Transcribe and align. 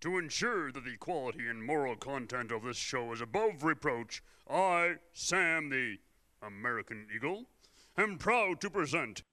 To 0.00 0.16
ensure 0.16 0.72
that 0.72 0.86
the 0.86 0.96
quality 0.96 1.46
and 1.46 1.62
moral 1.62 1.94
content 1.94 2.50
of 2.52 2.62
this 2.62 2.78
show 2.78 3.12
is 3.12 3.20
above 3.20 3.62
reproach, 3.62 4.22
I, 4.48 4.94
Sam 5.12 5.68
the 5.68 5.98
American 6.42 7.06
Eagle, 7.14 7.44
am 7.98 8.16
proud 8.16 8.62
to 8.62 8.70
present. 8.70 9.24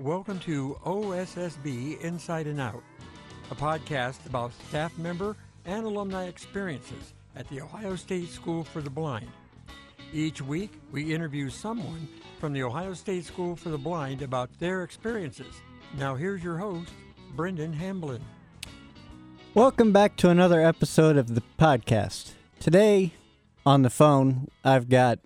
Welcome 0.00 0.40
to 0.40 0.76
OSSB 0.84 2.00
Inside 2.00 2.48
and 2.48 2.60
Out, 2.60 2.82
a 3.52 3.54
podcast 3.54 4.26
about 4.26 4.50
staff 4.68 4.98
member 4.98 5.36
and 5.64 5.86
alumni 5.86 6.26
experiences 6.26 7.14
at 7.36 7.48
the 7.50 7.60
Ohio 7.60 7.94
State 7.94 8.30
School 8.30 8.64
for 8.64 8.82
the 8.82 8.90
Blind. 8.90 9.28
Each 10.12 10.40
week, 10.40 10.72
we 10.90 11.14
interview 11.14 11.50
someone 11.50 12.08
from 12.40 12.54
the 12.54 12.62
Ohio 12.62 12.94
State 12.94 13.26
School 13.26 13.54
for 13.54 13.68
the 13.68 13.76
Blind 13.76 14.22
about 14.22 14.48
their 14.58 14.82
experiences. 14.82 15.60
Now, 15.98 16.14
here's 16.14 16.42
your 16.42 16.56
host, 16.56 16.90
Brendon 17.36 17.74
Hamblin. 17.74 18.22
Welcome 19.52 19.92
back 19.92 20.16
to 20.16 20.30
another 20.30 20.64
episode 20.64 21.18
of 21.18 21.34
the 21.34 21.42
podcast. 21.58 22.32
Today, 22.58 23.12
on 23.66 23.82
the 23.82 23.90
phone, 23.90 24.48
I've 24.64 24.88
got 24.88 25.18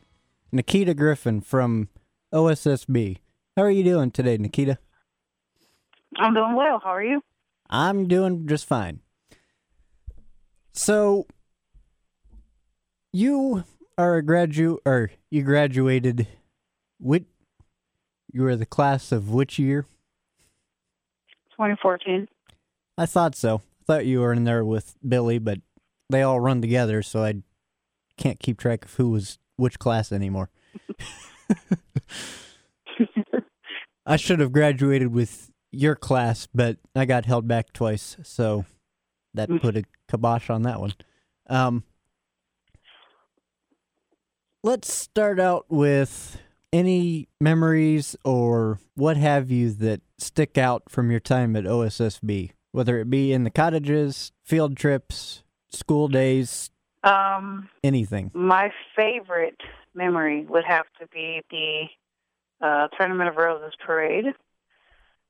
Nakita 0.53 0.97
Griffin 0.97 1.41
from 1.43 1.89
OSSB. 2.35 3.19
How 3.57 3.63
are 3.63 3.71
you 3.71 3.85
doing 3.85 4.11
today, 4.11 4.37
Nakita? 4.37 4.79
I'm 6.17 6.35
doing 6.35 6.57
well. 6.57 6.81
How 6.83 6.91
are 6.91 7.05
you? 7.05 7.23
I'm 7.71 8.09
doing 8.09 8.49
just 8.49 8.67
fine. 8.67 8.99
So, 10.73 11.29
you 13.13 13.63
are 13.99 14.17
a 14.17 14.23
graduate, 14.23 14.81
or 14.85 15.11
you 15.31 15.43
graduated. 15.43 16.27
Which 16.99 17.25
you 18.33 18.43
were 18.43 18.57
the 18.57 18.67
class 18.67 19.13
of 19.13 19.31
which 19.31 19.59
year? 19.59 19.87
2014. 21.53 22.29
I 22.97 23.07
thought 23.07 23.35
so. 23.35 23.57
I 23.57 23.85
thought 23.87 24.07
you 24.07 24.21
were 24.21 24.33
in 24.33 24.45
there 24.45 24.65
with 24.65 24.95
Billy, 25.07 25.39
but 25.39 25.59
they 26.09 26.23
all 26.23 26.41
run 26.41 26.61
together, 26.61 27.03
so 27.03 27.25
I 27.25 27.43
can't 28.17 28.39
keep 28.39 28.59
track 28.59 28.85
of 28.85 28.95
who 28.95 29.11
was 29.11 29.39
which 29.57 29.79
class 29.79 30.13
anymore. 30.13 30.51
I 34.07 34.17
should 34.17 34.41
have 34.41 34.53
graduated 34.53 35.13
with 35.13 35.51
your 35.71 35.95
class, 35.97 36.49
but 36.55 36.79
I 36.95 37.05
got 37.05 37.27
held 37.27 37.49
back 37.49 37.73
twice, 37.73 38.17
so 38.23 38.65
that 39.35 39.49
put 39.61 39.77
a 39.77 39.85
kibosh 40.11 40.51
on 40.51 40.63
that 40.63 40.81
one. 40.81 40.95
Um, 41.49 41.85
let's 44.63 44.93
start 44.93 45.41
out 45.41 45.67
with 45.69 46.41
any 46.73 47.29
memories 47.41 48.17
or 48.25 48.79
what 48.95 49.17
have 49.17 49.51
you 49.51 49.71
that 49.73 50.01
stick 50.19 50.57
out 50.57 50.85
from 50.89 51.11
your 51.11 51.21
time 51.21 51.57
at 51.57 51.65
OSSB, 51.65 52.53
whether 52.71 52.99
it 53.01 53.11
be 53.11 53.33
in 53.33 53.45
the 53.45 53.51
cottages, 53.51 54.33
field 54.45 54.77
trips, 54.77 55.43
school 55.71 56.09
days, 56.09 56.71
Um, 57.03 57.69
anything. 57.83 58.31
my 58.35 58.73
favorite 58.97 59.61
memory 59.95 60.45
would 60.45 60.65
have 60.65 60.87
to 61.01 61.07
be 61.09 61.43
the 61.51 61.87
uh, 62.67 62.89
Tournament 62.97 63.29
of 63.29 63.37
Roses 63.37 63.75
parade. 63.85 64.27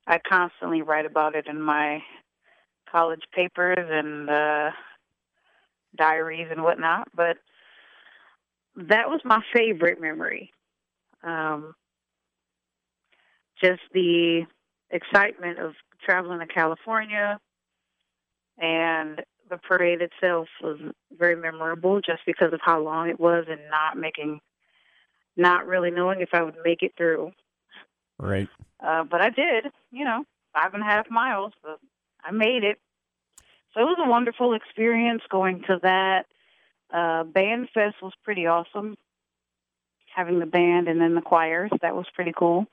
I 0.06 0.18
constantly 0.18 0.82
write 0.82 1.06
about 1.06 1.34
it 1.34 1.46
in 1.46 1.60
my 1.60 2.02
college 2.90 3.22
papers 3.34 3.78
and 3.90 4.28
uh, 4.28 4.70
diaries 5.96 6.48
and 6.50 6.62
whatnot, 6.62 7.08
but 7.14 7.38
that 8.76 9.08
was 9.08 9.20
my 9.24 9.42
favorite 9.54 10.00
memory. 10.00 10.52
Um, 11.22 11.74
just 13.62 13.80
the 13.92 14.42
excitement 14.90 15.58
of 15.58 15.74
traveling 16.04 16.40
to 16.40 16.46
California 16.46 17.38
and 18.58 19.22
the 19.50 19.56
parade 19.58 20.00
itself 20.00 20.48
was 20.62 20.78
very 21.16 21.36
memorable 21.36 22.00
just 22.00 22.22
because 22.26 22.52
of 22.52 22.60
how 22.62 22.80
long 22.80 23.08
it 23.08 23.20
was 23.20 23.44
and 23.48 23.60
not 23.70 23.96
making 23.96 24.40
not 25.36 25.66
really 25.66 25.90
knowing 25.90 26.20
if 26.20 26.30
I 26.32 26.42
would 26.42 26.56
make 26.64 26.82
it 26.82 26.92
through. 26.96 27.32
Right. 28.18 28.48
Uh, 28.84 29.04
but 29.04 29.20
I 29.20 29.30
did, 29.30 29.66
you 29.90 30.04
know, 30.04 30.24
five 30.52 30.74
and 30.74 30.82
a 30.82 30.86
half 30.86 31.10
miles, 31.10 31.52
but 31.62 31.78
I 32.22 32.30
made 32.32 32.64
it. 32.64 32.78
So 33.72 33.80
it 33.80 33.84
was 33.84 33.98
a 34.04 34.08
wonderful 34.08 34.54
experience 34.54 35.22
going 35.30 35.62
to 35.66 35.78
that. 35.82 36.26
Uh, 36.92 37.24
band 37.24 37.68
fest 37.72 37.96
was 38.02 38.12
pretty 38.22 38.46
awesome. 38.46 38.96
Having 40.14 40.40
the 40.40 40.46
band 40.46 40.88
and 40.88 41.00
then 41.00 41.14
the 41.14 41.22
choirs, 41.22 41.70
that 41.80 41.94
was 41.94 42.06
pretty 42.14 42.32
cool. 42.36 42.66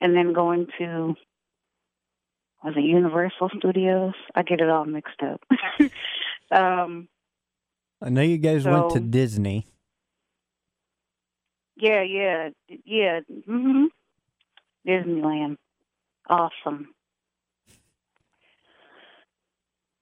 And 0.00 0.16
then 0.16 0.32
going 0.32 0.68
to 0.78 1.16
was 2.64 2.74
it 2.76 2.84
Universal 2.84 3.50
Studios? 3.58 4.14
I 4.34 4.42
get 4.42 4.60
it 4.60 4.70
all 4.70 4.86
mixed 4.86 5.22
up. 5.22 5.42
um, 6.50 7.08
I 8.00 8.08
know 8.08 8.22
you 8.22 8.38
guys 8.38 8.64
went 8.64 8.90
to 8.92 9.00
Disney. 9.00 9.66
yeah, 11.76 12.02
yeah, 12.02 12.48
yeah. 12.84 13.20
hmm 13.46 13.84
Disneyland, 14.86 15.56
awesome. 16.28 16.94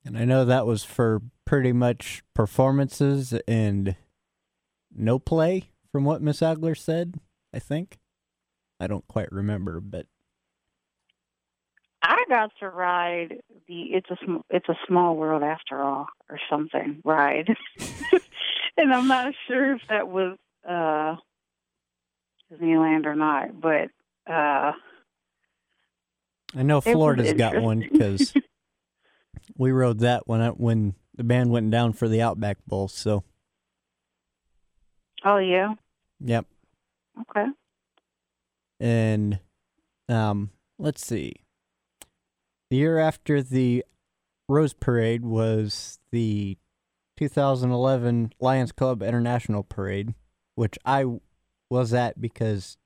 And 0.04 0.16
I 0.16 0.24
know 0.24 0.44
that 0.44 0.66
was 0.66 0.84
for 0.84 1.20
pretty 1.52 1.70
much 1.70 2.22
performances 2.32 3.34
and 3.46 3.94
no 4.90 5.18
play, 5.18 5.68
from 5.90 6.02
what 6.02 6.22
Miss 6.22 6.40
Agler 6.40 6.74
said, 6.74 7.20
I 7.52 7.58
think. 7.58 7.98
I 8.80 8.86
don't 8.86 9.06
quite 9.06 9.30
remember, 9.30 9.78
but 9.78 10.06
I 12.00 12.24
got 12.30 12.52
to 12.60 12.70
ride 12.70 13.42
the 13.68 13.82
"It's 13.92 14.10
a 14.10 14.16
Sm- 14.24 14.46
It's 14.48 14.66
a 14.70 14.78
Small 14.88 15.14
World 15.14 15.42
After 15.42 15.82
All" 15.82 16.06
or 16.30 16.40
something 16.48 17.02
ride, 17.04 17.54
and 18.78 18.90
I'm 18.90 19.06
not 19.06 19.34
sure 19.46 19.74
if 19.74 19.82
that 19.90 20.08
was 20.08 20.38
uh, 20.66 21.16
Disneyland 22.50 23.04
or 23.04 23.14
not, 23.14 23.60
but 23.60 23.90
uh, 24.26 24.72
I 26.56 26.62
know 26.62 26.80
Florida's 26.80 27.34
got 27.34 27.60
one 27.60 27.80
because 27.80 28.32
we 29.58 29.70
rode 29.70 29.98
that 29.98 30.26
when 30.26 30.40
I, 30.40 30.48
when 30.48 30.94
the 31.14 31.24
band 31.24 31.50
went 31.50 31.70
down 31.70 31.92
for 31.92 32.08
the 32.08 32.22
Outback 32.22 32.58
Bowl. 32.66 32.88
So, 32.88 33.24
oh 35.24 35.38
yeah, 35.38 35.74
yep. 36.20 36.46
okay. 37.20 37.46
And 38.80 39.38
um, 40.08 40.50
let's 40.78 41.06
see. 41.06 41.34
The 42.70 42.76
year 42.76 42.98
after 42.98 43.42
the 43.42 43.84
Rose 44.48 44.74
Parade 44.74 45.24
was 45.24 45.98
the 46.10 46.56
2011 47.18 48.32
Lions 48.40 48.72
Club 48.72 49.02
International 49.02 49.62
Parade, 49.62 50.14
which 50.54 50.78
I 50.84 51.04
was 51.70 51.94
at 51.94 52.20
because 52.20 52.76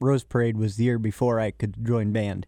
Rose 0.00 0.24
Parade 0.24 0.56
was 0.56 0.76
the 0.76 0.84
year 0.84 0.98
before 0.98 1.40
I 1.40 1.50
could 1.50 1.84
join 1.84 2.12
band. 2.12 2.46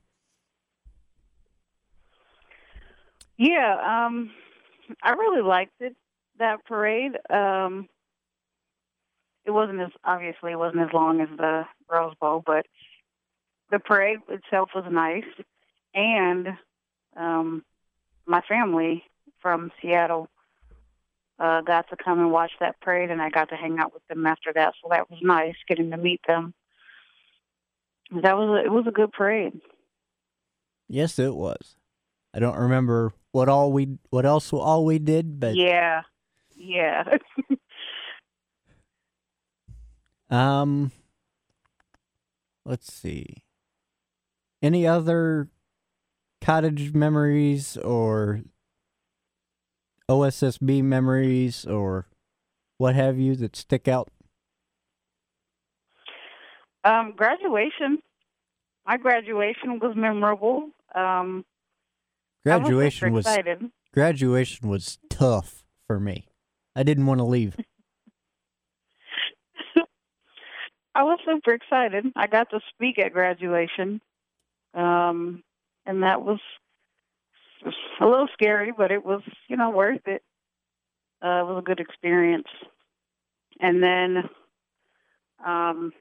Yeah, 3.37 4.07
um, 4.07 4.31
I 5.03 5.11
really 5.13 5.43
liked 5.43 5.81
it 5.81 5.97
that 6.39 6.65
parade. 6.65 7.13
Um, 7.31 7.89
it 9.45 9.51
wasn't 9.51 9.81
as 9.81 9.91
obviously 10.05 10.53
it 10.53 10.59
wasn't 10.59 10.83
as 10.83 10.93
long 10.93 11.21
as 11.21 11.29
the 11.37 11.65
Rose 11.91 12.15
Bowl, 12.21 12.43
but 12.45 12.67
the 13.71 13.79
parade 13.79 14.21
itself 14.29 14.71
was 14.75 14.85
nice, 14.91 15.25
and 15.95 16.49
um, 17.17 17.65
my 18.27 18.41
family 18.43 19.05
from 19.41 19.71
Seattle 19.81 20.29
uh, 21.39 21.61
got 21.63 21.89
to 21.91 21.97
come 21.97 22.21
and 22.21 22.31
watch 22.31 22.53
that 22.61 22.81
parade, 22.81 23.11
and 23.11 23.21
I 23.21 23.31
got 23.31 23.49
to 23.51 23.57
hang 23.57 23.79
out 23.79 23.93
with 23.93 24.07
them 24.09 24.27
after 24.27 24.53
that. 24.55 24.75
So 24.83 24.89
that 24.91 25.11
was 25.11 25.19
nice 25.23 25.57
getting 25.69 25.91
to 25.91 25.97
meet 25.97 26.21
them. 26.27 26.55
That 28.23 28.37
was 28.37 28.49
a, 28.49 28.65
it 28.65 28.73
was 28.73 28.87
a 28.87 28.93
good 28.93 29.13
parade. 29.13 29.61
Yes, 30.89 31.19
it 31.19 31.35
was. 31.35 31.77
I 32.33 32.39
don't 32.39 32.57
remember 32.57 33.13
what 33.35 33.49
all 33.49 33.73
we 33.73 33.99
what 34.11 34.25
else 34.25 34.53
all 34.53 34.85
we 34.85 35.01
did, 35.01 35.41
but 35.41 35.57
yeah, 35.57 36.03
yeah. 36.55 37.03
Um, 40.31 40.91
let's 42.65 42.93
see. 42.93 43.45
Any 44.63 44.85
other 44.85 45.49
cottage 46.41 46.93
memories 46.93 47.77
or 47.77 48.41
OSSB 50.11 50.83
memories 50.83 51.67
or 51.67 52.09
what 52.79 52.97
have 52.97 53.17
you 53.17 53.37
that 53.37 53.55
stick 53.55 53.87
out? 53.87 54.09
Um, 56.83 57.13
graduation. 57.17 57.99
My 58.87 58.97
graduation 58.97 59.79
was 59.79 59.95
memorable. 59.95 60.71
Um, 60.97 61.05
I 61.05 61.05
was 61.05 61.43
super 61.45 61.54
Graduation 62.45 63.13
was 63.13 63.27
excited. 63.27 63.71
graduation 63.93 64.69
was 64.69 64.99
tough 65.09 65.65
for 65.87 65.99
me. 65.99 66.27
I 66.77 66.83
didn't 66.83 67.07
want 67.07 67.19
to 67.19 67.25
leave. 67.25 67.57
I 70.95 71.03
was 71.03 71.19
super 71.25 71.53
excited. 71.55 72.05
I 72.15 72.27
got 72.27 72.51
to 72.51 72.61
speak 72.75 72.99
at 72.99 73.13
graduation. 73.13 74.01
Um, 74.75 75.43
and 75.87 76.03
that 76.03 76.23
was 76.23 76.41
a 78.01 78.07
little 78.07 78.29
scary, 78.33 78.73
but 78.77 78.91
it 78.91 79.05
was, 79.05 79.23
you 79.49 79.57
know, 79.57 79.71
worth 79.71 80.07
it. 80.07 80.23
Uh, 81.25 81.41
it 81.41 81.47
was 81.47 81.59
a 81.61 81.65
good 81.65 81.81
experience. 81.81 82.49
And 83.61 83.83
then, 83.83 84.29
um, 85.45 85.93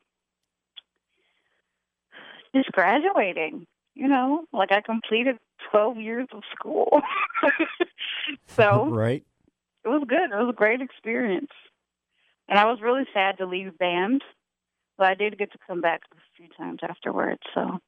just 2.56 2.72
graduating, 2.72 3.66
you 3.96 4.08
know, 4.08 4.46
like 4.52 4.72
I 4.72 4.82
completed 4.82 5.38
12 5.72 5.98
years 5.98 6.28
of 6.34 6.44
school. 6.54 7.02
so 8.48 8.88
right. 8.90 9.24
it 9.84 9.88
was 9.88 10.04
good. 10.08 10.32
It 10.32 10.36
was 10.36 10.50
a 10.50 10.56
great 10.56 10.82
experience. 10.82 11.52
And 12.48 12.60
I 12.60 12.66
was 12.66 12.80
really 12.82 13.06
sad 13.14 13.38
to 13.38 13.46
leave 13.46 13.78
band, 13.78 14.22
but 14.98 15.08
I 15.08 15.14
did 15.16 15.38
get 15.38 15.52
to 15.54 15.58
come 15.66 15.82
back 15.82 16.02
a 16.12 16.18
few 16.38 16.48
times 16.58 16.80
afterwards. 16.84 17.42
So 17.54 17.80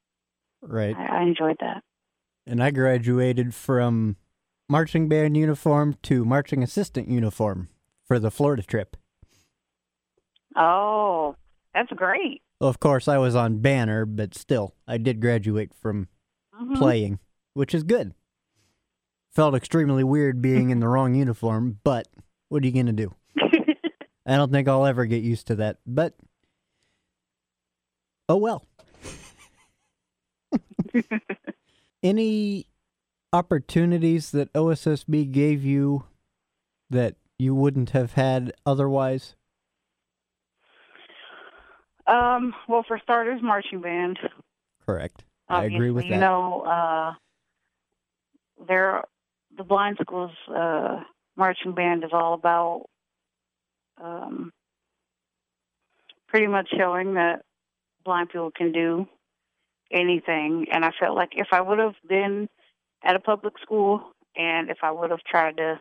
Right. 0.62 0.96
I, 0.96 1.18
I 1.18 1.22
enjoyed 1.22 1.56
that. 1.60 1.82
And 2.46 2.62
I 2.62 2.70
graduated 2.70 3.54
from 3.54 4.16
marching 4.68 5.08
band 5.08 5.36
uniform 5.36 5.96
to 6.02 6.24
marching 6.24 6.62
assistant 6.62 7.08
uniform 7.08 7.68
for 8.04 8.18
the 8.18 8.30
Florida 8.30 8.62
trip. 8.62 8.96
Oh, 10.56 11.36
that's 11.74 11.92
great. 11.92 12.42
Well, 12.60 12.70
of 12.70 12.80
course, 12.80 13.06
I 13.08 13.18
was 13.18 13.34
on 13.34 13.58
banner, 13.58 14.06
but 14.06 14.34
still, 14.34 14.74
I 14.88 14.96
did 14.98 15.20
graduate 15.20 15.74
from 15.74 16.08
Mhm. 16.54 16.76
playing, 16.76 17.18
which 17.54 17.74
is 17.74 17.82
good. 17.82 18.14
Felt 19.34 19.54
extremely 19.54 20.02
weird 20.02 20.40
being 20.40 20.70
in 20.70 20.80
the 20.80 20.88
wrong 20.88 21.14
uniform, 21.14 21.78
but 21.84 22.08
what 22.48 22.62
are 22.62 22.66
you 22.66 22.72
going 22.72 22.86
to 22.86 22.92
do? 22.92 23.14
I 24.26 24.36
don't 24.36 24.50
think 24.50 24.66
I'll 24.68 24.86
ever 24.86 25.04
get 25.04 25.22
used 25.22 25.46
to 25.48 25.56
that, 25.56 25.78
but 25.86 26.16
oh 28.28 28.38
well. 28.38 28.66
Any 32.02 32.66
opportunities 33.32 34.30
that 34.30 34.52
OSSB 34.54 35.30
gave 35.30 35.62
you 35.64 36.04
that 36.88 37.16
you 37.38 37.54
wouldn't 37.54 37.90
have 37.90 38.12
had 38.14 38.52
otherwise? 38.64 39.35
Um, 42.06 42.54
well, 42.68 42.84
for 42.86 42.98
starters, 43.02 43.40
marching 43.42 43.80
band. 43.80 44.18
Correct. 44.84 45.24
I 45.48 45.64
agree 45.64 45.90
with 45.90 46.04
that. 46.04 46.14
You 46.14 46.20
know, 46.20 46.62
uh, 46.62 47.12
there, 48.66 49.02
the 49.56 49.64
blind 49.64 49.98
schools 50.00 50.32
uh, 50.54 51.00
marching 51.36 51.72
band 51.72 52.04
is 52.04 52.10
all 52.12 52.34
about 52.34 52.86
um, 54.02 54.52
pretty 56.28 56.46
much 56.46 56.68
showing 56.76 57.14
that 57.14 57.42
blind 58.04 58.28
people 58.28 58.50
can 58.50 58.72
do 58.72 59.06
anything. 59.90 60.66
And 60.70 60.84
I 60.84 60.90
felt 60.98 61.16
like 61.16 61.30
if 61.32 61.48
I 61.52 61.60
would 61.60 61.78
have 61.78 61.94
been 62.08 62.48
at 63.04 63.16
a 63.16 63.20
public 63.20 63.54
school 63.62 64.12
and 64.36 64.70
if 64.70 64.78
I 64.82 64.90
would 64.90 65.10
have 65.10 65.22
tried 65.22 65.56
to 65.58 65.80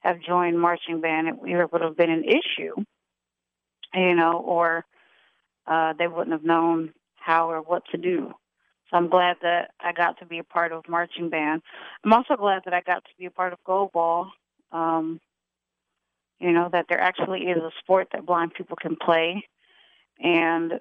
have 0.00 0.20
joined 0.20 0.58
marching 0.58 1.00
band, 1.00 1.28
it 1.28 1.72
would 1.72 1.82
have 1.82 1.96
been 1.96 2.10
an 2.10 2.24
issue, 2.24 2.74
you 3.94 4.14
know, 4.14 4.32
or 4.32 4.84
uh, 5.70 5.94
they 5.98 6.08
wouldn't 6.08 6.32
have 6.32 6.44
known 6.44 6.92
how 7.14 7.50
or 7.50 7.62
what 7.62 7.84
to 7.92 7.96
do. 7.96 8.32
So 8.90 8.96
I'm 8.96 9.08
glad 9.08 9.36
that 9.42 9.70
I 9.80 9.92
got 9.92 10.18
to 10.18 10.26
be 10.26 10.38
a 10.38 10.44
part 10.44 10.72
of 10.72 10.88
marching 10.88 11.30
band. 11.30 11.62
I'm 12.04 12.12
also 12.12 12.34
glad 12.36 12.62
that 12.64 12.74
I 12.74 12.80
got 12.80 13.04
to 13.04 13.10
be 13.18 13.26
a 13.26 13.30
part 13.30 13.52
of 13.52 13.58
goalball. 13.66 14.30
Um, 14.72 15.20
you 16.40 16.52
know 16.52 16.68
that 16.72 16.86
there 16.88 17.00
actually 17.00 17.42
is 17.42 17.58
a 17.58 17.70
sport 17.78 18.08
that 18.12 18.26
blind 18.26 18.54
people 18.54 18.76
can 18.76 18.96
play, 18.96 19.44
and 20.18 20.80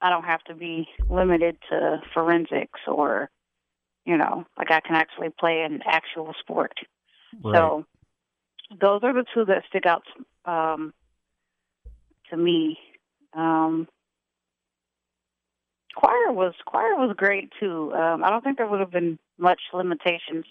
I 0.00 0.10
don't 0.10 0.24
have 0.24 0.44
to 0.44 0.54
be 0.54 0.86
limited 1.08 1.56
to 1.70 2.00
forensics 2.12 2.80
or, 2.86 3.30
you 4.04 4.16
know, 4.16 4.44
like 4.58 4.70
I 4.70 4.80
can 4.80 4.94
actually 4.94 5.30
play 5.30 5.62
an 5.62 5.80
actual 5.86 6.34
sport. 6.38 6.74
So 7.54 7.86
those 8.80 9.00
are 9.02 9.12
the 9.12 9.24
two 9.32 9.44
that 9.46 9.64
stick 9.68 9.86
out 9.86 10.02
um, 10.44 10.92
to 12.30 12.36
me. 12.36 12.78
Um, 13.34 13.88
choir 15.96 16.30
was 16.30 16.54
choir 16.64 16.94
was 16.94 17.14
great 17.16 17.52
too. 17.58 17.92
Um, 17.94 18.22
I 18.22 18.30
don't 18.30 18.44
think 18.44 18.58
there 18.58 18.68
would 18.68 18.80
have 18.80 18.92
been 18.92 19.18
much 19.38 19.60
limitations 19.72 20.44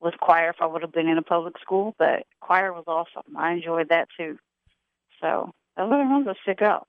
with 0.00 0.14
choir 0.20 0.50
if 0.50 0.56
I 0.60 0.66
would 0.66 0.82
have 0.82 0.92
been 0.92 1.08
in 1.08 1.18
a 1.18 1.22
public 1.22 1.54
school, 1.60 1.94
but 1.98 2.26
choir 2.40 2.72
was 2.72 2.84
awesome. 2.86 3.36
I 3.36 3.52
enjoyed 3.52 3.88
that 3.88 4.08
too. 4.16 4.38
So 5.20 5.52
those 5.76 5.90
are 5.90 6.04
the 6.04 6.10
ones 6.10 6.26
that 6.26 6.36
stick 6.42 6.62
out. 6.62 6.86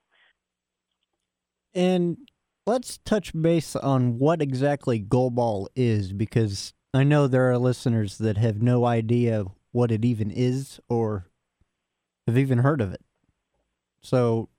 And 1.73 2.17
let's 2.67 2.99
touch 2.99 3.31
base 3.39 3.75
on 3.75 4.19
what 4.19 4.41
exactly 4.41 4.99
goalball 4.99 5.67
is 5.75 6.13
because 6.13 6.73
I 6.93 7.03
know 7.03 7.27
there 7.27 7.49
are 7.51 7.57
listeners 7.57 8.17
that 8.19 8.37
have 8.37 8.61
no 8.61 8.85
idea 8.85 9.45
what 9.71 9.91
it 9.91 10.05
even 10.05 10.29
is 10.29 10.79
or 10.89 11.27
have 12.27 12.37
even 12.37 12.59
heard 12.59 12.81
of 12.81 12.93
it. 12.93 13.01
So 14.01 14.49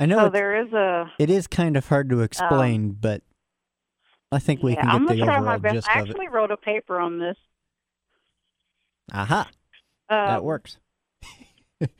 I 0.00 0.06
know 0.06 0.16
so 0.24 0.28
there 0.30 0.64
is 0.66 0.72
a 0.72 1.12
it 1.18 1.28
is 1.30 1.46
kind 1.46 1.76
of 1.76 1.86
hard 1.86 2.08
to 2.10 2.22
explain, 2.22 2.96
but 2.98 3.22
I 4.32 4.38
think 4.38 4.62
we 4.62 4.72
yeah, 4.72 4.80
can 4.80 4.90
I'm 4.90 5.06
get 5.06 5.08
gonna 5.08 5.20
the 5.20 5.24
try 5.26 5.36
overall 5.36 5.52
my 5.52 5.58
best. 5.58 5.74
gist 5.74 5.88
I 5.90 6.00
of 6.00 6.06
it. 6.06 6.10
actually 6.10 6.28
wrote 6.28 6.50
a 6.50 6.56
paper 6.56 6.98
on 6.98 7.18
this. 7.18 7.36
Aha, 9.12 9.48
Um, 10.08 10.16
that 10.26 10.42
works. 10.42 10.78
but 11.80 11.90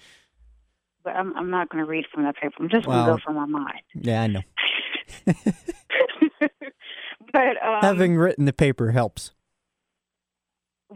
I'm 1.06 1.36
I'm 1.36 1.50
not 1.50 1.68
going 1.68 1.84
to 1.84 1.90
read 1.90 2.06
from 2.12 2.22
that 2.24 2.36
paper. 2.36 2.54
I'm 2.60 2.70
just 2.70 2.86
going 2.86 3.04
to 3.04 3.12
go 3.12 3.18
from 3.22 3.34
my 3.34 3.46
mind. 3.46 3.80
Yeah, 3.94 4.22
I 4.22 4.26
know. 4.28 4.42
but 7.32 7.62
um, 7.62 7.80
Having 7.82 8.16
written 8.16 8.44
the 8.44 8.52
paper 8.52 8.92
helps. 8.92 9.32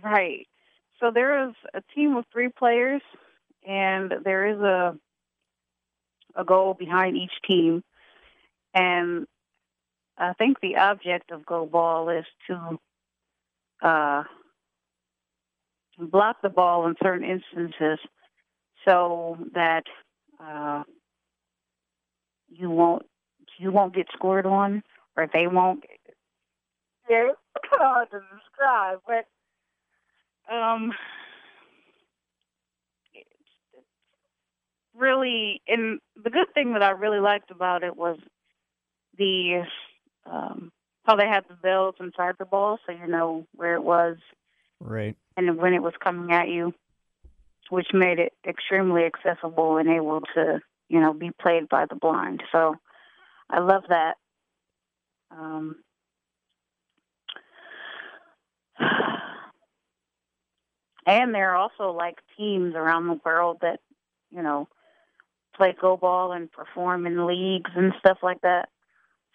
Right. 0.03 0.47
So 1.01 1.11
there 1.13 1.49
is 1.49 1.55
a 1.75 1.83
team 1.95 2.17
of 2.17 2.25
three 2.33 2.49
players, 2.49 3.03
and 3.67 4.13
there 4.25 4.47
is 4.47 4.61
a 4.61 4.97
a 6.37 6.45
goal 6.45 6.75
behind 6.75 7.17
each 7.17 7.33
team. 7.47 7.83
And 8.75 9.27
I 10.19 10.33
think 10.35 10.61
the 10.61 10.77
object 10.77 11.31
of 11.31 11.43
goalball 11.43 12.19
is 12.19 12.27
to 12.49 12.79
uh, 13.83 14.25
block 15.99 16.37
the 16.43 16.49
ball 16.49 16.87
in 16.87 16.95
certain 17.03 17.29
instances, 17.29 17.99
so 18.85 19.39
that 19.55 19.85
uh, 20.43 20.83
you 22.49 22.71
won't 22.71 23.07
you 23.59 23.71
won't 23.71 23.95
get 23.95 24.07
scored 24.13 24.47
on, 24.47 24.83
or 25.17 25.29
they 25.33 25.47
won't. 25.47 25.85
Yeah, 27.09 27.31
it's 27.31 27.39
hard 27.73 28.11
to 28.11 28.21
describe, 28.37 29.01
but 29.07 29.27
um 30.53 30.93
it's 33.15 33.29
it's 33.73 33.87
really 34.97 35.61
and 35.67 36.01
the 36.23 36.31
good 36.31 36.53
thing 36.55 36.73
that 36.75 36.83
I 36.83 36.91
really 36.91 37.21
liked 37.21 37.51
about 37.51 37.83
it 37.83 37.97
was 37.97 38.19
the 39.19 39.65
um 40.27 40.71
how 41.05 41.17
they 41.17 41.27
had 41.27 41.45
the 41.49 41.55
bells 41.55 41.97
inside 42.01 42.37
the 42.39 42.45
ball 42.45 42.79
so 42.87 42.93
you 42.93 43.07
know 43.07 43.47
where 43.55 43.75
it 43.75 43.83
was 43.83 44.17
Right. 44.81 45.17
and 45.37 45.57
when 45.57 45.75
it 45.75 45.83
was 45.83 45.95
coming 46.03 46.33
at 46.33 46.49
you 46.49 46.75
which 47.71 47.89
made 47.93 48.19
it 48.19 48.33
extremely 48.47 49.05
accessible 49.05 49.79
and 49.79 49.89
able 49.89 50.21
to 50.35 50.61
you 50.89 51.01
know 51.01 51.13
be 51.13 51.31
played 51.41 51.69
by 51.69 51.87
the 51.87 51.97
blind 51.97 52.43
so 52.53 52.77
I 53.51 53.61
love 53.61 53.85
that 53.89 54.17
um 55.31 55.77
and 61.07 61.35
there 61.35 61.51
are 61.53 61.57
also 61.57 61.91
like 61.91 62.19
teams 62.37 62.75
around 62.75 63.07
the 63.09 63.21
world 63.25 63.59
that 63.63 63.81
you 64.31 64.43
know 64.43 64.69
play 65.57 65.75
goalball 65.81 66.35
and 66.35 66.51
perform 66.51 67.07
in 67.07 67.27
leagues 67.27 67.71
and 67.77 67.93
stuff 68.01 68.19
like 68.23 68.41
that 68.43 68.69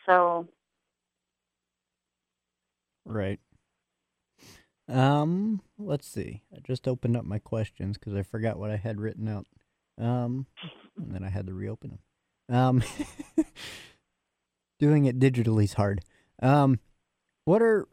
so 0.06 0.48
Right. 3.10 3.40
Um, 4.88 5.62
let's 5.80 6.08
see. 6.08 6.44
I 6.56 6.60
just 6.60 6.88
opened 6.88 7.18
up 7.18 7.26
my 7.26 7.40
questions 7.40 7.98
because 7.98 8.14
I 8.14 8.22
forgot 8.22 8.60
what 8.60 8.70
I 8.70 8.78
had 8.78 9.02
written 9.02 9.28
out. 9.28 9.48
Um, 10.00 10.46
and 10.98 11.14
then 11.14 11.24
I 11.24 11.30
had 11.30 11.48
to 11.48 11.54
reopen 11.54 12.00
them. 12.48 12.56
Um, 12.56 12.84
doing 14.80 15.06
it 15.06 15.20
digitally 15.20 15.66
is 15.66 15.74
hard. 15.74 16.02
Um, 16.42 16.80
what 17.46 17.62
are 17.62 17.88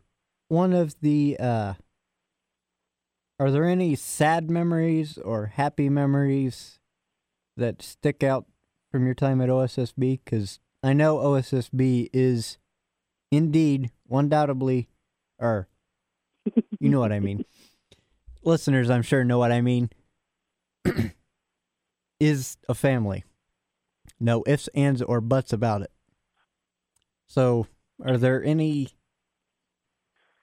one 0.48 0.72
of 0.72 1.00
the 1.00 1.36
uh? 1.40 1.74
Are 3.38 3.50
there 3.50 3.64
any 3.64 3.96
sad 3.96 4.50
memories 4.50 5.18
or 5.18 5.46
happy 5.46 5.88
memories 5.90 6.78
that 7.56 7.82
stick 7.82 8.22
out 8.22 8.46
from 8.90 9.04
your 9.04 9.14
time 9.14 9.40
at 9.40 9.48
OSSB? 9.48 10.20
Because 10.24 10.60
I 10.82 10.92
know 10.92 11.16
OSSB 11.16 12.10
is 12.12 12.58
indeed, 13.30 13.90
undoubtedly, 14.10 14.88
or 15.38 15.68
you 16.80 16.88
know 16.88 17.00
what 17.00 17.12
I 17.12 17.20
mean. 17.20 17.44
Listeners, 18.42 18.90
I'm 18.90 19.02
sure 19.02 19.24
know 19.24 19.38
what 19.38 19.52
I 19.52 19.60
mean. 19.60 19.90
is 22.20 22.56
a 22.68 22.74
family. 22.74 23.24
No 24.18 24.42
ifs, 24.46 24.68
ands, 24.74 25.02
or 25.02 25.20
buts 25.20 25.52
about 25.52 25.82
it. 25.82 25.90
So, 27.26 27.66
are 28.04 28.16
there 28.16 28.42
any 28.42 28.90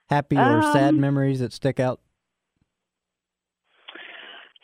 happy 0.09 0.37
or 0.37 0.61
sad 0.61 0.89
Um, 0.89 0.99
memories 0.99 1.39
that 1.39 1.53
stick 1.53 1.79
out? 1.79 2.01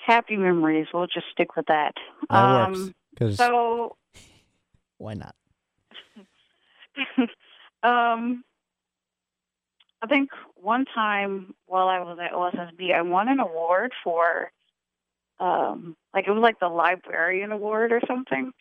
Happy 0.10 0.38
memories. 0.38 0.88
We'll 0.92 1.06
just 1.06 1.28
stick 1.32 1.56
with 1.56 1.68
that. 1.68 1.94
That 2.32 2.36
um, 2.36 2.72
works. 2.72 2.94
Because 3.12 3.38
So, 3.38 3.96
why 4.98 5.14
not? 5.14 5.36
um, 7.84 8.44
I 10.02 10.08
think 10.10 10.32
one 10.56 10.86
time 10.96 11.54
while 11.68 11.88
I 11.88 12.00
was 12.00 12.18
at 12.20 12.32
OSSB, 12.32 12.92
I 12.92 13.04
won 13.04 13.30
an 13.30 13.40
award 13.40 13.92
for, 14.04 14.52
um, 15.40 15.96
like 16.12 16.28
it 16.28 16.32
was 16.32 16.42
like 16.42 16.60
the 16.60 16.70
librarian 16.70 17.52
award 17.52 17.92
or 17.92 18.02
something. 18.08 18.52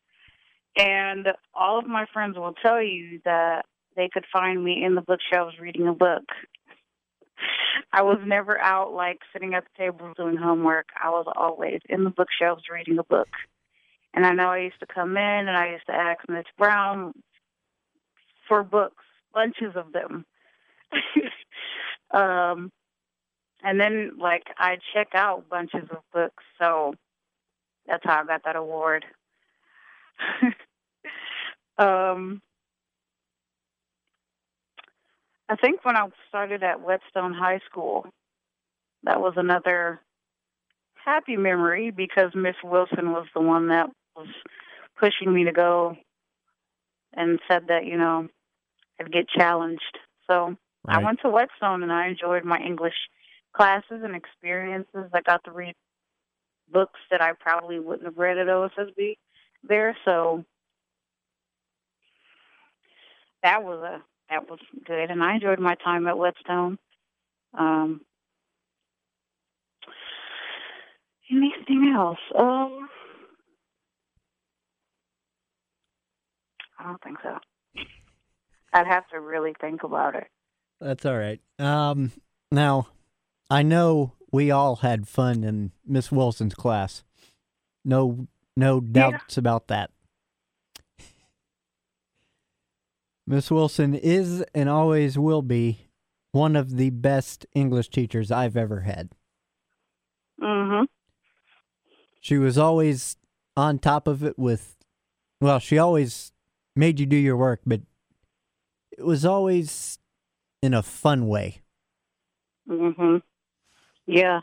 And 0.76 1.28
all 1.54 1.78
of 1.78 1.86
my 1.86 2.04
friends 2.12 2.36
will 2.36 2.52
tell 2.60 2.82
you 2.82 3.22
that 3.24 3.64
they 3.96 4.10
could 4.12 4.26
find 4.30 4.62
me 4.62 4.84
in 4.84 4.94
the 4.94 5.00
bookshelves 5.00 5.58
reading 5.58 5.88
a 5.88 5.94
book. 5.94 6.24
I 7.92 8.02
was 8.02 8.18
never 8.24 8.58
out 8.58 8.92
like 8.92 9.20
sitting 9.32 9.54
at 9.54 9.64
the 9.64 9.84
table 9.84 10.12
doing 10.16 10.36
homework. 10.36 10.88
I 11.02 11.10
was 11.10 11.26
always 11.36 11.80
in 11.88 12.04
the 12.04 12.10
bookshelves 12.10 12.64
reading 12.72 12.98
a 12.98 13.04
book. 13.04 13.28
And 14.14 14.26
I 14.26 14.32
know 14.32 14.48
I 14.48 14.58
used 14.58 14.80
to 14.80 14.86
come 14.86 15.16
in 15.16 15.48
and 15.48 15.50
I 15.50 15.70
used 15.72 15.86
to 15.86 15.94
ask 15.94 16.20
Miss 16.28 16.44
Brown 16.56 17.12
for 18.48 18.62
books, 18.62 19.04
bunches 19.32 19.76
of 19.76 19.92
them. 19.92 20.24
um, 22.10 22.72
and 23.62 23.78
then 23.80 24.12
like 24.18 24.44
I 24.56 24.78
check 24.94 25.08
out 25.14 25.48
bunches 25.48 25.88
of 25.90 25.98
books, 26.12 26.42
so 26.58 26.94
that's 27.86 28.04
how 28.04 28.22
I 28.22 28.24
got 28.24 28.44
that 28.44 28.56
award. 28.56 29.04
um, 31.78 32.40
I 35.48 35.56
think 35.56 35.84
when 35.84 35.96
I 35.96 36.06
started 36.28 36.62
at 36.62 36.82
Whetstone 36.82 37.32
High 37.32 37.60
School, 37.70 38.06
that 39.04 39.20
was 39.20 39.34
another 39.36 40.00
happy 41.04 41.36
memory 41.36 41.90
because 41.90 42.32
Miss 42.34 42.56
Wilson 42.62 43.12
was 43.12 43.26
the 43.34 43.40
one 43.40 43.68
that 43.68 43.88
was 44.14 44.28
pushing 44.98 45.32
me 45.32 45.44
to 45.44 45.52
go 45.52 45.96
and 47.14 47.38
said 47.48 47.68
that, 47.68 47.86
you 47.86 47.96
know, 47.96 48.28
I'd 49.00 49.12
get 49.12 49.28
challenged. 49.28 49.98
So 50.26 50.56
I 50.86 51.02
went 51.02 51.20
to 51.22 51.30
Whetstone 51.30 51.82
and 51.82 51.92
I 51.92 52.08
enjoyed 52.08 52.44
my 52.44 52.58
English 52.58 52.94
classes 53.54 54.02
and 54.02 54.14
experiences. 54.14 55.10
I 55.14 55.20
got 55.22 55.42
to 55.44 55.50
read 55.50 55.74
books 56.70 57.00
that 57.10 57.22
I 57.22 57.32
probably 57.38 57.80
wouldn't 57.80 58.04
have 58.04 58.18
read 58.18 58.36
at 58.36 58.46
OSSB 58.46 59.16
there. 59.62 59.96
So 60.04 60.44
that 63.42 63.62
was 63.62 63.82
a 63.82 64.02
that 64.30 64.48
was 64.48 64.60
good, 64.86 65.10
and 65.10 65.22
I 65.22 65.34
enjoyed 65.34 65.58
my 65.58 65.74
time 65.76 66.06
at 66.06 66.18
Whetstone. 66.18 66.78
Um, 67.58 68.02
anything 71.30 71.92
else? 71.96 72.18
Um, 72.38 72.88
I 76.78 76.84
don't 76.84 77.02
think 77.02 77.18
so. 77.22 77.38
I'd 78.72 78.86
have 78.86 79.08
to 79.08 79.20
really 79.20 79.54
think 79.60 79.82
about 79.82 80.14
it. 80.14 80.26
That's 80.80 81.04
all 81.04 81.18
right. 81.18 81.40
Um, 81.58 82.12
now, 82.52 82.88
I 83.50 83.62
know 83.62 84.12
we 84.30 84.50
all 84.50 84.76
had 84.76 85.08
fun 85.08 85.42
in 85.42 85.72
Miss 85.86 86.12
Wilson's 86.12 86.54
class. 86.54 87.02
No, 87.84 88.28
no 88.56 88.80
doubts 88.80 89.38
about 89.38 89.68
that. 89.68 89.90
Miss 93.28 93.50
Wilson 93.50 93.94
is 93.94 94.42
and 94.54 94.70
always 94.70 95.18
will 95.18 95.42
be 95.42 95.90
one 96.32 96.56
of 96.56 96.78
the 96.78 96.88
best 96.88 97.44
English 97.54 97.90
teachers 97.90 98.32
I've 98.32 98.56
ever 98.56 98.80
had. 98.80 99.10
Mm-hmm. 100.42 100.84
She 102.22 102.38
was 102.38 102.56
always 102.56 103.18
on 103.54 103.80
top 103.80 104.08
of 104.08 104.24
it 104.24 104.38
with, 104.38 104.78
well, 105.42 105.58
she 105.58 105.76
always 105.76 106.32
made 106.74 106.98
you 106.98 107.04
do 107.04 107.16
your 107.16 107.36
work, 107.36 107.60
but 107.66 107.82
it 108.96 109.04
was 109.04 109.26
always 109.26 109.98
in 110.62 110.72
a 110.72 110.82
fun 110.82 111.28
way. 111.28 111.60
Mm-hmm. 112.66 113.16
Yeah. 114.06 114.40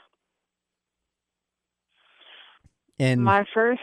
And 2.99 3.23
My 3.23 3.45
first 3.51 3.81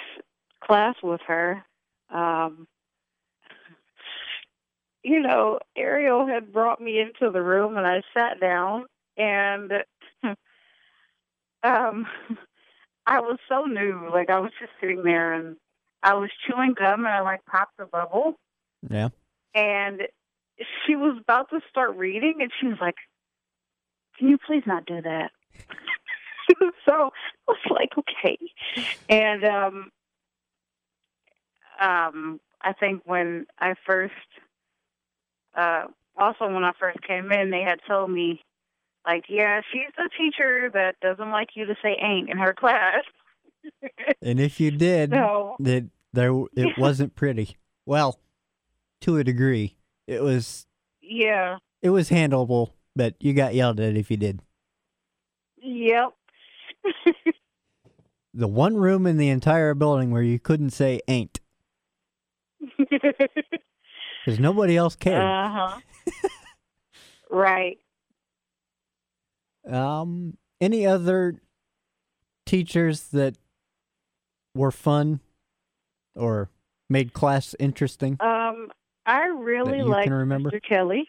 class 0.63 0.95
with 1.03 1.21
her, 1.27 1.65
um, 2.09 2.69
you 5.03 5.21
know, 5.21 5.59
Ariel 5.77 6.27
had 6.27 6.53
brought 6.53 6.81
me 6.81 7.01
into 7.01 7.31
the 7.31 7.43
room 7.43 7.77
and 7.77 7.87
I 7.87 8.03
sat 8.15 8.41
down 8.41 8.87
and 9.17 9.73
um 11.63 12.07
I 13.07 13.21
was 13.21 13.39
so 13.49 13.65
new. 13.65 14.09
Like 14.13 14.31
I 14.31 14.39
was 14.39 14.53
just 14.61 14.73
sitting 14.81 15.03
there 15.03 15.33
and 15.33 15.57
I 16.03 16.15
was 16.15 16.31
chewing 16.47 16.75
gum 16.75 17.01
and 17.01 17.09
I 17.09 17.21
like 17.21 17.45
popped 17.47 17.81
a 17.81 17.87
bubble 17.87 18.37
yeah, 18.91 19.09
and 19.55 20.03
she 20.87 20.97
was 20.97 21.19
about 21.21 21.51
to 21.51 21.61
start 21.69 21.97
reading 21.97 22.37
and 22.41 22.51
she 22.61 22.67
was 22.67 22.79
like, 22.81 22.97
Can 24.19 24.29
you 24.29 24.39
please 24.39 24.63
not 24.67 24.87
do 24.87 25.01
that? 25.03 25.31
so 26.87 27.11
I 27.49 27.49
was 27.49 27.59
like, 27.71 27.91
Okay. 27.99 28.39
And 29.09 29.45
um 29.45 29.91
um 31.81 32.41
I 32.61 32.73
think 32.73 33.03
when 33.05 33.47
I 33.59 33.75
first 33.87 34.15
uh 35.57 35.85
also 36.17 36.53
when 36.53 36.65
I 36.65 36.73
first 36.79 37.03
came 37.03 37.31
in 37.33 37.51
they 37.51 37.63
had 37.63 37.81
told 37.87 38.11
me 38.11 38.43
like, 39.07 39.25
yeah, 39.29 39.61
she's 39.73 39.91
the 39.97 40.09
teacher 40.17 40.71
that 40.75 41.01
doesn't 41.01 41.31
like 41.31 41.51
you 41.55 41.67
to 41.67 41.75
say 41.83 41.97
ain't 42.01 42.31
in 42.31 42.39
her 42.39 42.55
class. 42.59 43.05
and 44.21 44.41
if 44.41 44.61
you 44.61 44.71
did, 44.71 45.11
that 45.11 45.89
there 46.13 46.33
it 46.57 46.79
wasn't 46.79 47.15
pretty. 47.15 47.57
Well, 47.87 48.19
to 49.03 49.17
a 49.17 49.25
degree, 49.25 49.77
it 50.07 50.23
was 50.23 50.67
yeah. 51.01 51.59
it 51.81 51.91
was 51.91 52.11
handleable, 52.11 52.73
but 52.95 53.15
you 53.21 53.35
got 53.35 53.55
yelled 53.55 53.81
at 53.81 53.97
if 53.97 54.11
you 54.11 54.17
did. 54.17 54.41
Yep. 55.61 56.13
The 58.35 58.49
one 58.49 58.79
room 58.79 59.07
in 59.07 59.19
the 59.19 59.29
entire 59.29 59.75
building 59.75 60.11
where 60.11 60.23
you 60.23 60.39
couldn't 60.39 60.71
say 60.71 61.03
ain't 61.07 61.39
because 64.25 64.39
nobody 64.39 64.77
else 64.77 64.97
cared. 64.97 65.23
uh-huh. 65.23 65.81
right. 67.31 67.79
Um, 69.69 70.37
any 70.61 70.87
other 70.87 71.41
teachers 72.47 73.09
that 73.09 73.37
were 74.55 74.71
fun 74.71 75.21
or 76.15 76.51
made 76.89 77.13
class 77.13 77.55
interesting? 77.59 78.17
Um, 78.21 78.71
I 79.07 79.27
really 79.27 79.83
like 79.83 80.05
can? 80.05 80.13
Mr. 80.13 80.63
Kelly. 80.63 81.09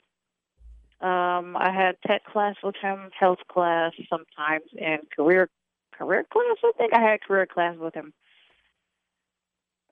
Um, 1.01 1.57
I 1.57 1.71
had 1.73 1.97
tech 2.07 2.23
class 2.25 2.55
with 2.63 2.75
him, 2.81 3.09
health 3.19 3.39
class 3.51 3.91
sometimes, 4.09 4.63
and 4.79 5.01
career 5.15 5.49
career 5.97 6.25
class. 6.31 6.57
I 6.63 6.71
think 6.77 6.93
I 6.93 7.01
had 7.01 7.21
career 7.21 7.45
class 7.45 7.75
with 7.77 7.93
him. 7.93 8.13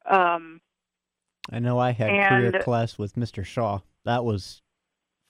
Um, 0.10 0.62
I 1.50 1.60
know 1.60 1.80
I 1.80 1.92
had 1.92 2.30
career 2.30 2.62
class 2.62 2.98
with 2.98 3.16
Mr. 3.16 3.46
Shaw. 3.46 3.80
That 4.06 4.24
was 4.24 4.62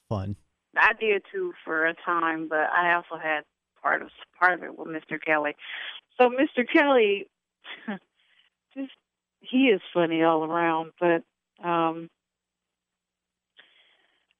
fun. 0.08 0.36
I 0.76 0.92
did 0.98 1.22
too 1.30 1.52
for 1.64 1.86
a 1.86 1.94
time, 1.94 2.48
but 2.48 2.70
I 2.70 2.94
also 2.94 3.16
had 3.22 3.42
part 3.82 4.02
of 4.02 4.08
part 4.38 4.54
of 4.54 4.62
it 4.62 4.78
with 4.78 4.88
Mr. 4.88 5.22
Kelly. 5.22 5.54
So 6.18 6.30
Mr. 6.30 6.66
Kelly, 6.70 7.28
just 8.74 8.92
he 9.40 9.66
is 9.66 9.80
funny 9.92 10.22
all 10.22 10.44
around. 10.44 10.92
But 10.98 11.24
um, 11.62 12.08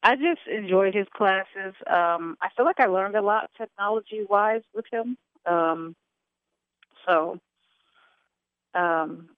I 0.02 0.16
just 0.16 0.46
enjoyed 0.50 0.94
his 0.94 1.06
classes. 1.14 1.74
Um, 1.86 2.36
I 2.40 2.48
feel 2.56 2.64
like 2.64 2.80
I 2.80 2.86
learned 2.86 3.16
a 3.16 3.22
lot 3.22 3.50
technology 3.56 4.24
wise 4.28 4.62
with 4.74 4.86
him. 4.90 5.16
Um, 5.46 5.94
so, 7.06 7.38
um, 8.74 9.28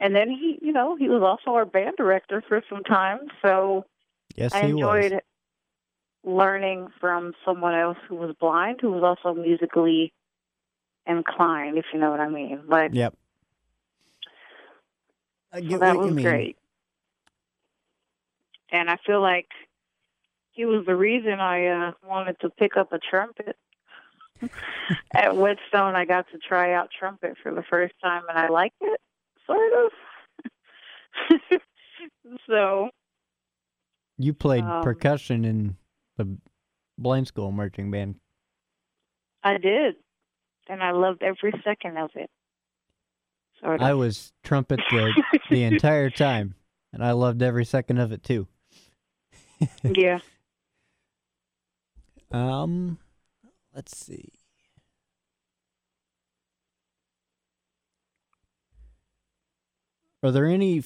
and 0.00 0.14
then 0.14 0.30
he, 0.30 0.58
you 0.62 0.72
know, 0.72 0.96
he 0.96 1.08
was 1.08 1.22
also 1.22 1.56
our 1.56 1.64
band 1.64 1.96
director 1.96 2.42
for 2.48 2.62
some 2.68 2.82
time. 2.84 3.20
So. 3.42 3.84
Yes, 4.36 4.52
I 4.52 4.66
he 4.66 4.70
enjoyed 4.72 5.12
was. 5.12 5.22
learning 6.24 6.88
from 7.00 7.32
someone 7.44 7.74
else 7.74 7.96
who 8.08 8.16
was 8.16 8.34
blind, 8.38 8.80
who 8.80 8.90
was 8.90 9.02
also 9.02 9.34
musically 9.34 10.12
inclined, 11.06 11.78
if 11.78 11.86
you 11.92 12.00
know 12.00 12.10
what 12.10 12.20
I 12.20 12.28
mean. 12.28 12.62
But 12.68 12.92
Yep. 12.92 13.14
I 15.52 15.60
so 15.60 15.78
that 15.78 15.96
what 15.96 15.98
was 15.98 16.08
you 16.08 16.14
mean. 16.14 16.26
great. 16.26 16.56
And 18.70 18.90
I 18.90 18.98
feel 19.06 19.22
like 19.22 19.48
he 20.52 20.64
was 20.64 20.84
the 20.84 20.96
reason 20.96 21.40
I 21.40 21.66
uh, 21.66 21.92
wanted 22.06 22.38
to 22.40 22.50
pick 22.50 22.76
up 22.76 22.92
a 22.92 22.98
trumpet. 22.98 23.56
At 25.14 25.36
Whetstone, 25.36 25.94
I 25.94 26.04
got 26.04 26.26
to 26.32 26.38
try 26.38 26.74
out 26.74 26.90
trumpet 26.98 27.36
for 27.42 27.54
the 27.54 27.62
first 27.62 27.94
time, 28.02 28.24
and 28.28 28.38
I 28.38 28.48
liked 28.48 28.76
it, 28.82 29.00
sort 29.46 29.72
of. 29.72 29.92
so 32.46 32.90
You 34.18 34.32
played 34.34 34.64
Um, 34.64 34.82
percussion 34.82 35.44
in 35.44 35.76
the 36.16 36.36
Blaine 36.98 37.24
school 37.26 37.52
marching 37.52 37.90
band? 37.90 38.16
I 39.42 39.58
did, 39.58 39.96
and 40.68 40.82
I 40.82 40.90
loved 40.92 41.22
every 41.22 41.52
second 41.62 41.98
of 41.98 42.10
it. 42.14 42.30
Sort 43.60 43.80
of. 43.80 43.86
I 43.86 43.94
was 43.94 44.32
trumpet 44.42 44.80
the 44.90 45.22
the 45.50 45.62
entire 45.62 46.10
time, 46.10 46.54
and 46.92 47.04
I 47.04 47.12
loved 47.12 47.42
every 47.42 47.64
second 47.64 47.98
of 47.98 48.12
it 48.12 48.22
too. 48.22 48.48
yeah. 49.82 50.18
Um, 52.30 52.98
let's 53.74 53.96
see. 53.96 54.32
Are 60.26 60.32
there 60.32 60.46
any 60.46 60.82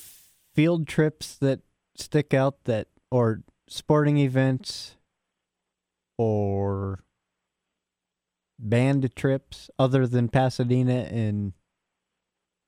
field 0.55 0.87
trips 0.87 1.35
that 1.37 1.61
stick 1.97 2.35
out 2.35 2.65
that, 2.65 2.89
or 3.11 3.41
sporting 3.69 4.19
events, 4.19 4.97
or 6.19 7.03
band 8.59 9.17
trips 9.17 9.71
other 9.79 10.07
than 10.07 10.29
Pasadena 10.29 11.09
and 11.11 11.55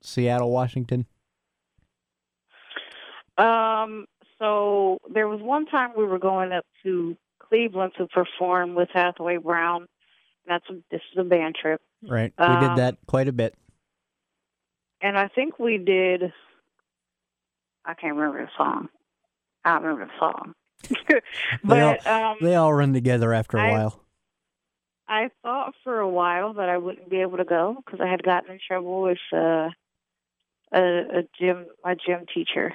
Seattle, 0.03 0.51
Washington? 0.51 1.05
Um. 3.37 4.07
So 4.39 4.99
there 5.13 5.29
was 5.29 5.41
one 5.41 5.67
time 5.67 5.91
we 5.97 6.05
were 6.05 6.19
going 6.19 6.53
up 6.53 6.65
to 6.83 7.17
Cleveland 7.39 7.93
to 7.99 8.09
perform 8.09 8.75
with 8.75 8.89
Hathaway 8.93 9.37
Brown. 9.37 9.87
That's 10.47 10.65
a, 10.69 10.75
this 10.91 11.01
is 11.13 11.19
a 11.19 11.23
band 11.25 11.55
trip, 11.55 11.81
Right. 12.03 12.33
we 12.37 12.47
did 12.47 12.71
Um, 12.71 12.77
that 12.77 12.97
quite 13.07 13.29
a 13.29 13.33
bit. 13.33 13.55
and 15.01 15.17
I 15.17 15.29
think 15.29 15.59
we 15.61 15.79
did. 15.79 16.33
I 17.85 17.95
can't 17.95 18.15
remember 18.17 18.45
the 18.45 18.51
song. 18.57 18.89
I 19.65 19.75
remember 19.77 20.07
the 20.07 20.19
song. 20.19 20.55
They 21.65 21.81
all- 21.81 21.97
but 22.03 22.07
um, 22.07 22.37
They 22.41 22.55
all 22.55 22.73
run 22.73 22.93
together 22.93 23.33
after 23.33 23.57
a 23.59 23.63
I- 23.63 23.71
while. 23.71 23.99
I 25.09 25.31
thought 25.43 25.75
for 25.85 25.99
a 25.99 26.09
while 26.09 26.55
that 26.55 26.69
I 26.71 26.79
wouldn't 26.79 27.11
be 27.11 27.21
able 27.21 27.37
to 27.37 27.45
go 27.45 27.77
because 27.85 28.01
I 28.01 28.09
had 28.09 28.23
gotten 28.23 28.53
in 28.53 28.59
trouble 28.67 29.03
with 29.03 29.19
uh, 29.33 29.69
a, 30.73 30.81
a 30.81 31.23
gym, 31.39 31.67
my 31.85 31.95
gym 32.07 32.25
teacher, 32.33 32.73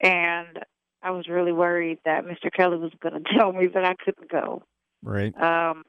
and 0.00 0.60
I 1.02 1.10
was 1.10 1.28
really 1.28 1.52
worried 1.52 1.98
that 2.06 2.24
Mr. 2.24 2.50
Kelly 2.50 2.78
was 2.78 2.92
going 3.02 3.22
to 3.22 3.34
tell 3.36 3.52
me 3.52 3.66
that 3.66 3.84
I 3.84 3.94
couldn't 4.02 4.30
go. 4.30 4.62
Right. 5.02 5.34
Um, 5.40 5.82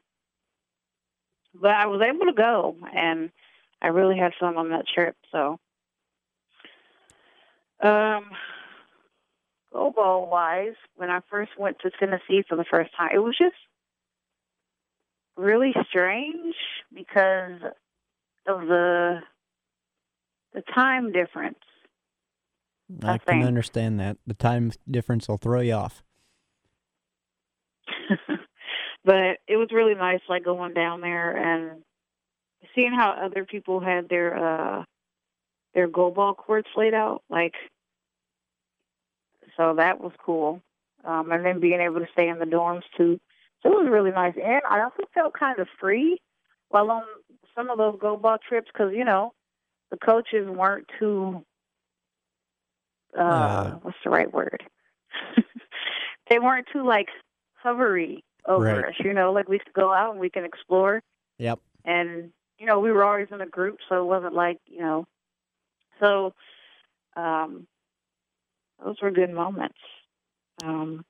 but 1.53 1.71
I 1.71 1.85
was 1.85 2.01
able 2.01 2.25
to 2.25 2.33
go, 2.33 2.75
and 2.93 3.29
I 3.81 3.87
really 3.87 4.17
had 4.17 4.33
fun 4.39 4.57
on 4.57 4.69
that 4.71 4.85
trip. 4.93 5.15
So, 5.31 5.59
um, 7.81 8.31
goalball 9.73 10.29
wise, 10.29 10.75
when 10.95 11.09
I 11.09 11.19
first 11.29 11.51
went 11.57 11.79
to 11.79 11.91
Tennessee 11.99 12.43
for 12.47 12.55
the 12.55 12.65
first 12.69 12.91
time, 12.95 13.09
it 13.13 13.19
was 13.19 13.37
just 13.37 13.55
really 15.35 15.73
strange 15.89 16.55
because 16.93 17.61
of 18.47 18.61
the 18.61 19.19
the 20.53 20.61
time 20.73 21.11
difference. 21.11 21.59
I, 23.03 23.13
I 23.13 23.17
can 23.17 23.43
understand 23.43 23.99
that. 23.99 24.17
The 24.25 24.33
time 24.33 24.71
difference 24.89 25.27
will 25.27 25.37
throw 25.37 25.59
you 25.59 25.73
off. 25.73 26.03
but 29.03 29.37
it 29.47 29.57
was 29.57 29.69
really 29.71 29.95
nice, 29.95 30.21
like 30.29 30.45
going 30.45 30.73
down 30.73 31.01
there 31.01 31.35
and 31.35 31.83
seeing 32.73 32.93
how 32.93 33.11
other 33.11 33.45
people 33.45 33.79
had 33.79 34.09
their 34.09 34.35
uh 34.37 34.83
their 35.77 35.87
goalball 35.87 36.35
courts 36.35 36.67
laid 36.75 36.95
out. 36.95 37.21
Like, 37.29 37.53
so 39.55 39.75
that 39.75 40.01
was 40.01 40.11
cool. 40.25 40.59
Um, 41.05 41.31
and 41.31 41.45
then 41.45 41.59
being 41.59 41.79
able 41.79 41.99
to 41.99 42.07
stay 42.11 42.27
in 42.27 42.39
the 42.39 42.45
dorms 42.45 42.81
too. 42.97 43.19
So 43.61 43.71
it 43.71 43.83
was 43.83 43.87
really 43.89 44.09
nice, 44.11 44.33
and 44.43 44.61
I 44.69 44.81
also 44.81 45.03
felt 45.13 45.33
kind 45.33 45.59
of 45.59 45.67
free 45.79 46.19
while 46.69 46.89
on 46.91 47.03
some 47.55 47.69
of 47.69 47.77
those 47.77 47.95
goalball 47.99 48.39
trips 48.41 48.69
because 48.73 48.91
you 48.93 49.05
know 49.05 49.33
the 49.91 49.97
coaches 49.97 50.47
weren't 50.49 50.87
too. 50.99 51.43
Uh, 53.17 53.21
Uh, 53.21 53.71
what's 53.83 53.97
the 54.03 54.09
right 54.09 54.31
word? 54.33 54.63
they 56.29 56.39
weren't 56.39 56.67
too 56.73 56.85
like 56.85 57.07
hovery 57.63 58.21
over 58.47 58.63
Right. 58.63 58.85
us. 58.85 58.93
You 58.99 59.13
know, 59.13 59.31
like 59.31 59.47
we 59.47 59.59
could 59.59 59.73
go 59.73 59.93
out 59.93 60.11
and 60.11 60.19
we 60.19 60.29
can 60.29 60.43
explore, 60.43 61.01
Yep. 61.37 61.59
and 61.85 62.31
you 62.59 62.65
know 62.65 62.79
we 62.79 62.91
were 62.91 63.03
always 63.03 63.27
in 63.31 63.41
a 63.41 63.47
group, 63.47 63.77
so 63.87 64.01
it 64.01 64.05
wasn't 64.05 64.33
like 64.33 64.57
you 64.65 64.79
know. 64.79 65.05
So, 65.99 66.33
um, 67.15 67.67
those 68.83 68.95
were 69.01 69.11
good 69.11 69.31
moments. 69.31 69.77
Um, 70.63 71.03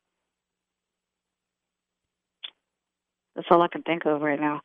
that's 3.36 3.48
all 3.52 3.62
I 3.62 3.68
can 3.68 3.84
think 3.84 4.06
of 4.06 4.22
right 4.22 4.40
now. 4.40 4.62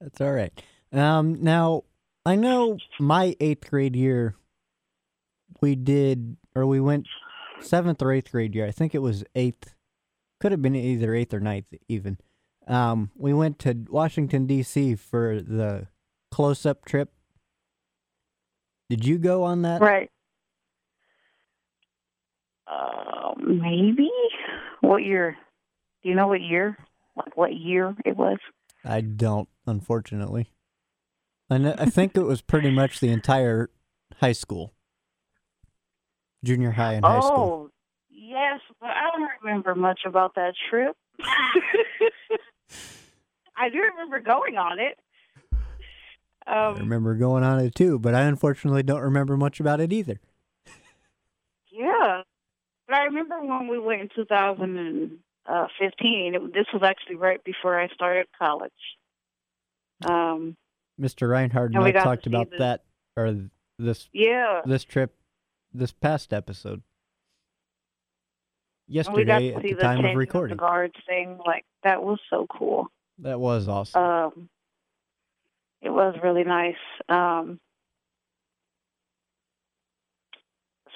That's 0.00 0.20
all 0.20 0.32
right. 0.32 0.52
Um, 0.92 1.42
now 1.42 1.84
I 2.26 2.36
know 2.36 2.78
my 2.98 3.36
eighth 3.40 3.70
grade 3.70 3.96
year, 3.96 4.34
we 5.60 5.74
did, 5.74 6.36
or 6.54 6.66
we 6.66 6.80
went 6.80 7.06
seventh 7.60 8.02
or 8.02 8.12
eighth 8.12 8.32
grade 8.32 8.54
year. 8.54 8.66
I 8.66 8.70
think 8.70 8.94
it 8.94 8.98
was 8.98 9.24
eighth. 9.34 9.74
Could 10.40 10.52
have 10.52 10.62
been 10.62 10.74
either 10.74 11.14
eighth 11.14 11.32
or 11.32 11.40
ninth, 11.40 11.66
even. 11.88 12.18
Um, 12.66 13.10
we 13.16 13.32
went 13.32 13.58
to 13.60 13.84
Washington 13.88 14.46
D.C. 14.46 14.96
for 14.96 15.40
the 15.40 15.86
close-up 16.30 16.84
trip. 16.84 17.12
Did 18.88 19.04
you 19.04 19.18
go 19.18 19.44
on 19.44 19.62
that? 19.62 19.80
Right. 19.80 20.10
Uh, 22.66 23.34
maybe. 23.38 24.10
What 24.80 25.02
year? 25.02 25.36
Do 26.02 26.08
you 26.08 26.14
know 26.14 26.26
what 26.26 26.40
year? 26.40 26.76
Like 27.16 27.36
what 27.36 27.54
year 27.54 27.94
it 28.04 28.16
was? 28.16 28.38
I 28.84 29.00
don't, 29.00 29.48
unfortunately. 29.66 30.50
And 31.48 31.68
I 31.68 31.84
think 31.86 32.16
it 32.16 32.22
was 32.22 32.40
pretty 32.40 32.70
much 32.70 33.00
the 33.00 33.10
entire 33.10 33.70
high 34.20 34.32
school, 34.32 34.72
junior 36.42 36.70
high 36.72 36.94
and 36.94 37.04
high 37.04 37.20
school. 37.20 37.68
Oh, 37.68 37.70
yes, 38.10 38.60
but 38.80 38.88
I 38.90 39.10
don't 39.12 39.28
remember 39.42 39.74
much 39.74 40.00
about 40.06 40.34
that 40.36 40.54
trip. 40.70 40.96
I 43.56 43.68
do 43.68 43.80
remember 43.80 44.20
going 44.20 44.56
on 44.56 44.80
it. 44.80 44.98
I 46.46 46.66
Um, 46.68 46.76
remember 46.78 47.14
going 47.14 47.44
on 47.44 47.60
it 47.60 47.74
too, 47.74 47.98
but 47.98 48.14
I 48.14 48.22
unfortunately 48.22 48.82
don't 48.82 49.02
remember 49.02 49.36
much 49.36 49.60
about 49.60 49.80
it 49.80 49.92
either. 49.92 50.18
yeah, 51.70 52.22
but 52.86 52.96
I 52.96 53.04
remember 53.04 53.40
when 53.44 53.68
we 53.68 53.78
went 53.78 54.02
in 54.02 54.08
2015. 54.14 56.34
It, 56.34 56.54
this 56.54 56.66
was 56.72 56.82
actually 56.82 57.16
right 57.16 57.42
before 57.44 57.78
I 57.80 57.88
started 57.88 58.26
college. 58.38 58.72
Um, 60.04 60.56
Mr. 61.00 61.30
Reinhardt 61.30 61.74
and, 61.74 61.84
I 61.84 61.92
talked 61.92 62.26
about 62.26 62.50
the- 62.50 62.58
that 62.58 62.84
or 63.16 63.36
this 63.78 64.08
yeah, 64.12 64.62
this 64.64 64.84
trip 64.84 65.14
this 65.72 65.92
past 65.92 66.32
episode. 66.32 66.82
and 68.88 69.14
we 69.14 69.24
got 69.24 69.42
Yesterday 69.42 69.54
at 69.54 69.62
the 69.62 69.72
the 69.74 69.80
time 69.82 70.04
of 70.04 70.16
recording. 70.16 70.56
the 70.56 70.60
guards 70.60 70.94
thing. 71.06 71.38
Like 71.46 71.64
that 71.84 72.02
was 72.02 72.18
so 72.28 72.46
cool. 72.50 72.88
That 73.18 73.38
was 73.40 73.68
awesome. 73.68 74.02
Um, 74.02 74.48
it 75.82 75.90
was 75.90 76.14
really 76.22 76.44
nice. 76.44 76.76
Um, 77.08 77.58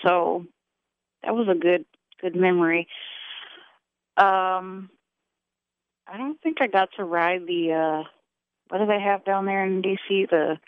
so 0.04 0.46
that 1.22 1.34
was 1.34 1.48
a 1.48 1.58
good 1.58 1.84
good 2.20 2.36
memory. 2.36 2.88
Um, 4.16 4.90
I 6.06 6.16
don't 6.16 6.40
think 6.40 6.58
I 6.60 6.68
got 6.68 6.88
to 6.96 7.04
ride 7.04 7.46
the 7.46 7.72
uh, 7.72 8.08
what 8.68 8.78
do 8.78 8.86
they 8.86 9.00
have 9.00 9.24
down 9.24 9.44
there 9.46 9.64
in 9.64 9.82
DC? 9.82 10.30
The 10.30 10.58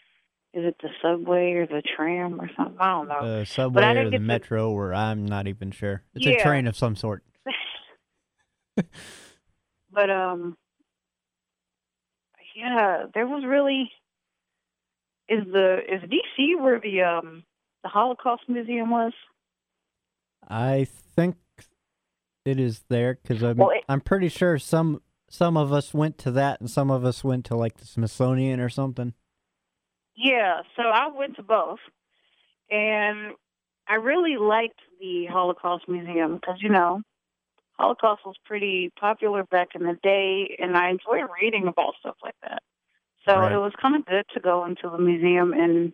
is 0.55 0.65
it 0.65 0.77
the 0.83 0.89
subway 1.01 1.53
or 1.53 1.67
the 1.67 1.83
tram 1.97 2.41
or 2.41 2.51
something? 2.57 2.77
I 2.81 2.91
don't 2.91 3.09
know. 3.09 3.39
the 3.41 3.45
subway 3.47 3.97
or 3.97 4.05
the 4.05 4.11
get 4.11 4.19
to- 4.19 4.23
metro, 4.23 4.71
or 4.71 4.93
I'm 4.93 5.25
not 5.25 5.47
even 5.47 5.71
sure. 5.71 6.03
It's 6.15 6.27
a 6.27 6.37
train 6.39 6.67
of 6.67 6.77
some 6.77 6.97
sort. 6.97 7.23
but 9.93 10.11
um, 10.11 10.57
yeah, 12.57 13.05
there 13.15 13.27
was 13.27 13.45
really 13.47 13.91
is 15.29 15.45
the 15.53 15.79
is 15.89 16.03
DC 16.03 16.61
where 16.61 16.81
the 16.81 17.03
um 17.03 17.45
the 17.83 17.89
Holocaust 17.89 18.43
Museum 18.49 18.91
was. 18.91 19.13
I 20.49 20.87
think 21.17 21.37
it 22.45 22.59
is 22.59 22.85
there 22.89 23.19
because 23.23 23.43
I'm 23.43 23.57
Well, 23.59 23.71
it- 23.71 23.85
I'm 23.89 24.01
pretty 24.01 24.29
sure 24.29 24.59
some 24.59 25.03
some 25.31 25.57
of 25.57 25.73
us 25.73 25.93
went 25.93 26.17
to 26.19 26.31
that 26.33 26.61
and 26.61 26.71
some 26.71 26.91
of 26.91 27.05
us 27.05 27.23
went 27.23 27.45
to 27.47 27.57
like 27.57 27.77
the 27.77 27.87
Smithsonian 27.87 28.61
or 28.61 28.69
something. 28.71 29.13
Yeah, 30.17 30.63
so 30.75 30.83
I 30.83 31.09
went 31.09 31.37
to 31.37 31.43
both, 31.43 31.79
and 32.71 33.35
I 33.87 33.97
really 33.97 34.37
liked 34.37 34.81
the 35.01 35.27
Holocaust 35.27 35.89
Museum 35.89 36.37
because 36.37 36.57
you 36.61 36.71
know, 36.71 37.03
Holocaust 37.75 38.23
was 38.27 38.35
pretty 38.45 38.91
popular 38.99 39.45
back 39.45 39.69
in 39.75 39.83
the 39.85 39.97
day, 40.03 40.57
and 40.59 40.77
I 40.77 40.91
enjoy 40.91 41.21
reading 41.41 41.69
about 41.69 41.95
stuff 42.01 42.17
like 42.25 42.35
that. 42.43 42.63
So 43.27 43.39
Right. 43.39 43.53
it 43.53 43.57
was 43.57 43.73
kind 43.81 43.97
of 43.97 44.07
good 44.07 44.25
to 44.35 44.41
go 44.41 44.65
into 44.65 44.89
the 44.91 44.99
museum 44.99 45.53
and 45.53 45.93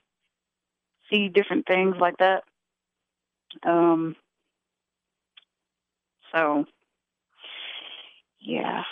see 1.10 1.28
different 1.28 1.66
things 1.66 1.96
like 1.98 2.16
that. 2.18 2.42
Um. 3.64 4.16
So, 6.32 6.64
Yeah. 8.40 8.82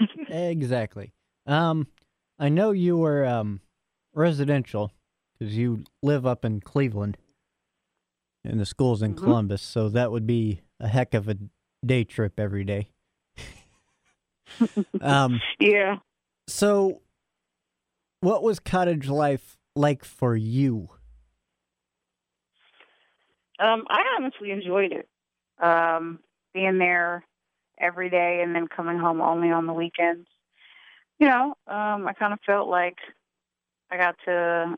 exactly. 0.28 1.12
Um, 1.46 1.88
I 2.38 2.48
know 2.48 2.70
you 2.70 2.96
were 2.96 3.24
um 3.24 3.60
residential 4.14 4.92
because 5.38 5.56
you 5.56 5.84
live 6.02 6.26
up 6.26 6.44
in 6.44 6.60
Cleveland, 6.60 7.16
and 8.44 8.60
the 8.60 8.66
school's 8.66 9.02
in 9.02 9.14
Mhm. 9.14 9.22
Columbus, 9.22 9.62
so 9.62 9.88
that 9.88 10.10
would 10.10 10.26
be 10.26 10.60
a 10.80 10.88
heck 10.88 11.14
of 11.14 11.28
a 11.28 11.36
day 11.84 12.04
trip 12.04 12.38
every 12.38 12.64
day. 12.64 12.90
um, 15.00 15.40
Yeah. 15.58 15.98
So 16.48 17.02
what 18.20 18.42
was 18.42 18.58
cottage 18.58 19.08
life 19.08 19.56
like 19.76 20.04
for 20.04 20.34
you? 20.34 20.88
Um, 23.60 23.84
I 23.88 24.02
honestly 24.16 24.50
enjoyed 24.50 24.92
it. 24.92 25.08
Um, 25.62 26.20
being 26.54 26.78
there 26.78 27.24
every 27.78 28.10
day 28.10 28.40
and 28.42 28.54
then 28.54 28.66
coming 28.68 28.98
home 28.98 29.20
only 29.20 29.50
on 29.50 29.66
the 29.66 29.72
weekends. 29.72 30.26
You 31.18 31.28
know, 31.28 31.54
um, 31.66 32.06
I 32.06 32.12
kind 32.18 32.32
of 32.32 32.38
felt 32.46 32.68
like 32.68 32.96
I 33.90 33.96
got 33.96 34.16
to 34.26 34.76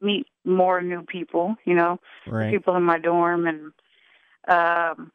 meet 0.00 0.26
more 0.44 0.80
new 0.82 1.02
people, 1.02 1.56
you 1.64 1.74
know, 1.74 1.98
Right. 2.26 2.50
people 2.50 2.76
in 2.76 2.82
my 2.82 2.98
dorm 2.98 3.46
and 3.46 3.72
um 4.48 5.10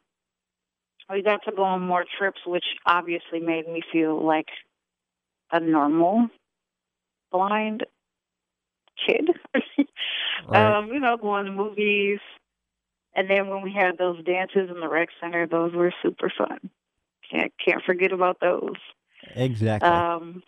we 1.10 1.22
got 1.22 1.42
to 1.44 1.52
go 1.52 1.62
on 1.62 1.80
more 1.80 2.04
trips 2.18 2.40
which 2.46 2.64
obviously 2.84 3.40
made 3.40 3.66
me 3.66 3.82
feel 3.92 4.22
like 4.24 4.48
a 5.52 5.60
normal 5.60 6.28
blind 7.30 7.84
kid. 9.06 9.30
Right. 10.48 10.76
Um, 10.78 10.88
you 10.88 10.98
know, 10.98 11.16
going 11.16 11.44
to 11.44 11.52
movies. 11.52 12.18
And 13.14 13.30
then 13.30 13.48
when 13.48 13.62
we 13.62 13.72
had 13.72 13.96
those 13.96 14.24
dances 14.24 14.70
in 14.70 14.80
the 14.80 14.88
rec 14.88 15.10
center, 15.20 15.46
those 15.46 15.72
were 15.72 15.92
super 16.02 16.32
fun. 16.36 16.68
Can't 17.30 17.52
can't 17.64 17.82
forget 17.84 18.10
about 18.12 18.40
those. 18.40 18.74
exactly. 19.36 19.88
Um, 19.88 20.42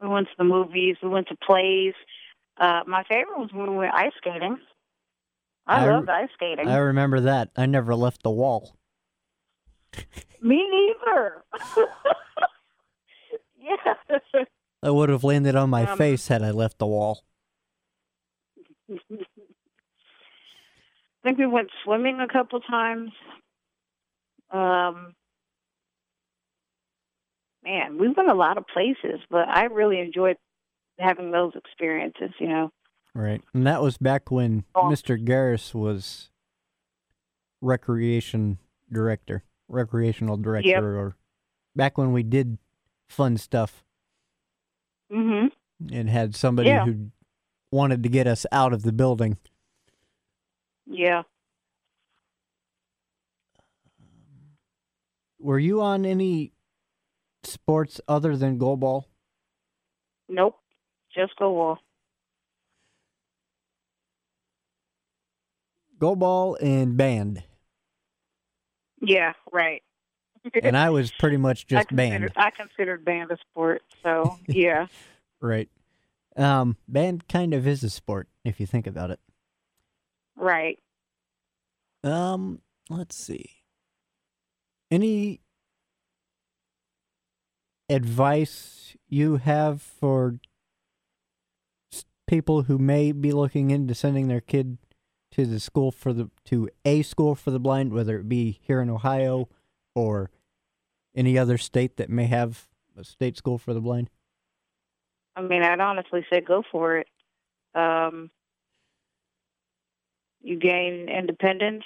we 0.00 0.08
went 0.08 0.28
to 0.28 0.34
the 0.38 0.44
movies. 0.44 0.96
We 1.02 1.10
went 1.10 1.28
to 1.28 1.36
plays. 1.36 1.92
Uh, 2.56 2.82
my 2.86 3.02
favorite 3.04 3.38
was 3.38 3.50
when 3.52 3.70
we 3.72 3.76
went 3.76 3.94
ice 3.94 4.12
skating. 4.16 4.56
I, 5.66 5.84
I- 5.84 5.90
loved 5.90 6.08
ice 6.08 6.30
skating. 6.34 6.68
I 6.68 6.78
remember 6.78 7.20
that. 7.20 7.50
I 7.56 7.66
never 7.66 7.94
left 7.94 8.22
the 8.22 8.30
wall. 8.30 8.76
Me 10.40 10.64
neither. 10.70 11.44
yeah. 13.68 14.44
I 14.82 14.90
would 14.90 15.08
have 15.08 15.24
landed 15.24 15.56
on 15.56 15.70
my 15.70 15.84
Um, 15.86 15.98
face 15.98 16.28
had 16.28 16.42
I 16.42 16.50
left 16.52 16.78
the 16.78 16.86
wall. 16.86 17.24
I 18.90 18.96
think 21.24 21.38
we 21.38 21.46
went 21.46 21.68
swimming 21.84 22.20
a 22.20 22.28
couple 22.28 22.60
times. 22.60 23.10
Um, 24.50 25.14
man, 27.64 27.98
we 27.98 28.08
went 28.08 28.30
a 28.30 28.34
lot 28.34 28.56
of 28.56 28.66
places, 28.66 29.20
but 29.30 29.48
I 29.48 29.64
really 29.64 30.00
enjoyed 30.00 30.36
having 30.98 31.30
those 31.32 31.52
experiences. 31.54 32.30
You 32.38 32.48
know, 32.48 32.70
Right. 33.14 33.42
And 33.52 33.66
that 33.66 33.82
was 33.82 33.98
back 33.98 34.30
when 34.30 34.64
Oh. 34.74 34.84
Mr. 34.84 35.22
Garris 35.22 35.74
was 35.74 36.30
recreation 37.60 38.58
director, 38.90 39.42
recreational 39.68 40.36
director, 40.36 40.96
or 40.98 41.16
back 41.74 41.98
when 41.98 42.12
we 42.12 42.22
did 42.22 42.58
fun 43.08 43.36
stuff 43.36 43.82
hmm 45.10 45.46
and 45.92 46.08
had 46.10 46.34
somebody 46.34 46.68
Yeah. 46.70 46.84
who 46.84 47.10
wanted 47.72 48.02
to 48.02 48.08
get 48.08 48.26
us 48.26 48.44
out 48.52 48.72
of 48.72 48.82
the 48.82 48.92
building. 48.92 49.36
yeah. 50.86 51.22
Were 55.40 55.58
you 55.58 55.80
on 55.80 56.04
any 56.04 56.52
sports 57.44 58.00
other 58.08 58.36
than 58.36 58.58
goalball? 58.58 59.04
Nope, 60.28 60.56
just 61.14 61.36
go 61.36 61.52
wall. 61.52 61.78
Goalball 65.98 66.56
and 66.62 66.96
band. 66.96 67.42
Yeah, 69.00 69.32
right. 69.52 69.82
And 70.62 70.76
I 70.76 70.90
was 70.90 71.10
pretty 71.10 71.36
much 71.36 71.66
just 71.66 71.88
considered, 71.88 72.32
band. 72.32 72.32
I 72.36 72.50
considered 72.50 73.04
band 73.04 73.30
a 73.30 73.36
sport, 73.50 73.82
so 74.02 74.38
yeah. 74.46 74.86
Right. 75.40 75.68
Um, 76.36 76.76
band 76.86 77.28
kind 77.28 77.54
of 77.54 77.66
is 77.66 77.82
a 77.82 77.90
sport 77.90 78.28
if 78.44 78.60
you 78.60 78.66
think 78.66 78.86
about 78.86 79.10
it. 79.10 79.20
right. 80.36 80.78
Um, 82.04 82.60
let's 82.88 83.16
see. 83.16 83.50
Any 84.90 85.40
advice 87.88 88.96
you 89.08 89.38
have 89.38 89.82
for 89.82 90.38
people 92.28 92.62
who 92.62 92.78
may 92.78 93.10
be 93.10 93.32
looking 93.32 93.70
into 93.70 93.94
sending 93.94 94.28
their 94.28 94.40
kid 94.40 94.78
to 95.32 95.44
the 95.44 95.58
school 95.58 95.90
for 95.90 96.12
the 96.12 96.30
to 96.44 96.68
a 96.84 97.02
school 97.02 97.34
for 97.34 97.50
the 97.50 97.58
blind, 97.58 97.92
whether 97.92 98.18
it 98.18 98.28
be 98.28 98.60
here 98.62 98.80
in 98.80 98.88
Ohio 98.88 99.48
or 99.94 100.30
any 101.14 101.38
other 101.38 101.58
state 101.58 101.96
that 101.96 102.10
may 102.10 102.26
have 102.26 102.66
a 102.96 103.04
state 103.04 103.36
school 103.36 103.58
for 103.58 103.74
the 103.74 103.80
blind? 103.80 104.10
I 105.36 105.42
mean, 105.42 105.62
I'd 105.62 105.80
honestly 105.80 106.26
say 106.30 106.40
go 106.40 106.62
for 106.70 106.98
it. 106.98 107.08
Um, 107.74 108.30
you 110.42 110.58
gain 110.58 111.08
independence, 111.08 111.84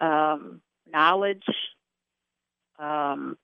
um, 0.00 0.60
knowledge, 0.90 1.44
um, 2.78 3.36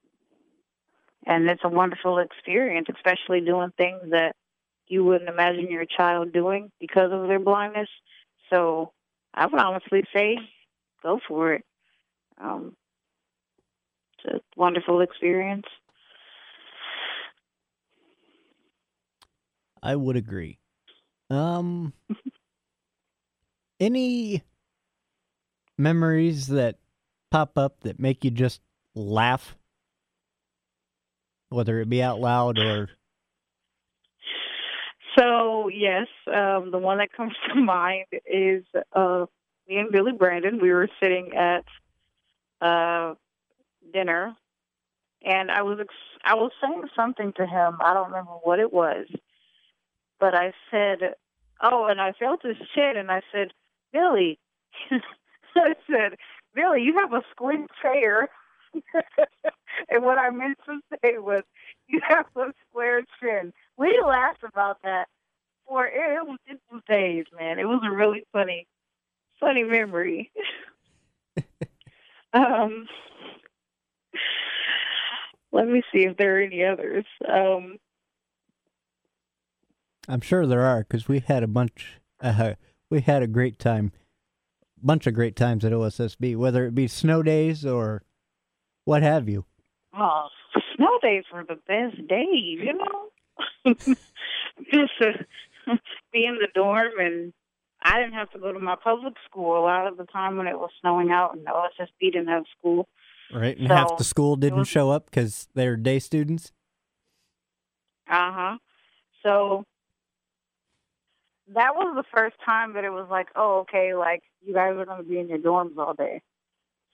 and 1.26 1.48
it's 1.48 1.62
a 1.64 1.68
wonderful 1.68 2.18
experience, 2.18 2.88
especially 2.94 3.40
doing 3.40 3.72
things 3.76 4.00
that 4.10 4.34
you 4.88 5.04
wouldn't 5.04 5.30
imagine 5.30 5.70
your 5.70 5.86
child 5.86 6.32
doing 6.32 6.70
because 6.80 7.12
of 7.12 7.28
their 7.28 7.38
blindness. 7.38 7.88
So 8.50 8.92
I 9.32 9.46
would 9.46 9.60
honestly 9.60 10.04
say 10.14 10.36
go 11.02 11.20
for 11.26 11.54
it. 11.54 11.64
Um, 12.38 12.74
a 14.26 14.40
wonderful 14.56 15.00
experience. 15.00 15.66
I 19.82 19.96
would 19.96 20.16
agree. 20.16 20.58
Um, 21.30 21.92
any 23.80 24.42
memories 25.76 26.46
that 26.48 26.78
pop 27.30 27.58
up 27.58 27.80
that 27.80 27.98
make 27.98 28.24
you 28.24 28.30
just 28.30 28.60
laugh, 28.94 29.56
whether 31.48 31.80
it 31.80 31.88
be 31.88 32.02
out 32.02 32.20
loud 32.20 32.58
or 32.58 32.90
So 35.18 35.68
yes, 35.68 36.06
um, 36.26 36.70
the 36.70 36.78
one 36.78 36.98
that 36.98 37.12
comes 37.12 37.34
to 37.48 37.54
mind 37.60 38.06
is 38.26 38.64
uh, 38.92 39.26
me 39.68 39.78
and 39.78 39.92
Billy 39.92 40.12
Brandon. 40.12 40.58
We 40.60 40.70
were 40.72 40.88
sitting 41.02 41.32
at 41.34 41.64
uh, 42.66 43.14
dinner, 43.92 44.36
and 45.24 45.50
I 45.50 45.62
was 45.62 45.78
ex- 45.80 45.94
I 46.24 46.34
was 46.34 46.52
saying 46.60 46.88
something 46.96 47.32
to 47.34 47.46
him. 47.46 47.78
I 47.80 47.94
don't 47.94 48.08
remember 48.08 48.32
what 48.42 48.58
it 48.58 48.72
was, 48.72 49.06
but 50.20 50.34
I 50.34 50.52
said, 50.70 51.14
"Oh," 51.60 51.86
and 51.86 52.00
I 52.00 52.12
felt 52.12 52.42
his 52.42 52.56
chin, 52.74 52.96
and 52.96 53.10
I 53.10 53.22
said, 53.32 53.52
"Billy," 53.92 54.38
I 55.56 55.74
said, 55.90 56.16
"Billy, 56.54 56.82
you 56.82 56.94
have 56.98 57.12
a 57.12 57.22
squint 57.30 57.70
chair." 57.80 58.28
and 59.90 60.02
what 60.02 60.18
I 60.18 60.30
meant 60.30 60.58
to 60.66 60.80
say 61.02 61.18
was, 61.18 61.42
"You 61.88 62.00
have 62.08 62.26
a 62.36 62.52
square 62.68 63.02
chin." 63.20 63.52
we 63.76 64.00
laughed 64.04 64.44
about 64.44 64.82
that 64.82 65.08
for 65.66 65.86
it, 65.86 66.26
was 66.26 66.38
it 66.46 66.60
was 66.70 66.82
days, 66.88 67.24
man. 67.38 67.58
It 67.58 67.64
was 67.66 67.82
a 67.84 67.90
really 67.90 68.24
funny 68.32 68.66
funny 69.40 69.64
memory. 69.64 70.30
um 72.32 72.86
let 75.52 75.66
me 75.66 75.82
see 75.92 76.04
if 76.04 76.16
there 76.16 76.38
are 76.38 76.42
any 76.42 76.64
others. 76.64 77.04
Um 77.28 77.78
I'm 80.08 80.20
sure 80.20 80.46
there 80.46 80.62
are 80.62 80.80
because 80.80 81.08
we 81.08 81.20
had 81.20 81.42
a 81.42 81.48
bunch. 81.48 82.00
Uh, 82.20 82.54
we 82.90 83.00
had 83.00 83.22
a 83.22 83.28
great 83.28 83.58
time, 83.58 83.92
bunch 84.82 85.06
of 85.06 85.14
great 85.14 85.36
times 85.36 85.64
at 85.64 85.72
OSSB, 85.72 86.36
whether 86.36 86.66
it 86.66 86.74
be 86.74 86.88
snow 86.88 87.22
days 87.22 87.64
or 87.64 88.02
what 88.84 89.02
have 89.02 89.28
you. 89.28 89.44
oh 89.96 90.28
snow 90.76 90.98
days 91.00 91.24
were 91.32 91.44
the 91.44 91.58
best 91.66 92.08
days, 92.08 92.58
you 92.58 92.74
know. 92.74 93.08
Just 94.72 94.92
to 94.98 95.26
be 96.12 96.26
in 96.26 96.36
the 96.40 96.48
dorm 96.54 96.92
and 96.98 97.32
I 97.82 97.98
didn't 97.98 98.14
have 98.14 98.30
to 98.30 98.38
go 98.38 98.52
to 98.52 98.58
my 98.60 98.76
public 98.82 99.14
school 99.28 99.58
a 99.58 99.62
lot 99.64 99.86
of 99.86 99.96
the 99.96 100.04
time 100.04 100.36
when 100.36 100.46
it 100.46 100.58
was 100.58 100.70
snowing 100.80 101.10
out 101.10 101.36
and 101.36 101.46
OSSB 101.46 102.12
didn't 102.12 102.28
have 102.28 102.44
school. 102.58 102.88
Right, 103.32 103.56
and 103.58 103.68
half 103.68 103.96
the 103.96 104.04
school 104.04 104.36
didn't 104.36 104.60
was- 104.60 104.68
show 104.68 104.90
up 104.90 105.06
because 105.06 105.48
they're 105.54 105.76
day 105.76 105.98
students. 105.98 106.52
Uh 108.08 108.32
huh. 108.32 108.58
So 109.22 109.64
that 111.54 111.74
was 111.74 111.94
the 111.96 112.04
first 112.14 112.36
time 112.44 112.74
that 112.74 112.84
it 112.84 112.90
was 112.90 113.06
like, 113.10 113.28
oh, 113.36 113.60
okay, 113.60 113.94
like 113.94 114.22
you 114.44 114.52
guys 114.52 114.74
are 114.76 114.84
going 114.84 115.02
to 115.02 115.08
be 115.08 115.18
in 115.18 115.28
your 115.28 115.38
dorms 115.38 115.76
all 115.78 115.94
day. 115.94 116.20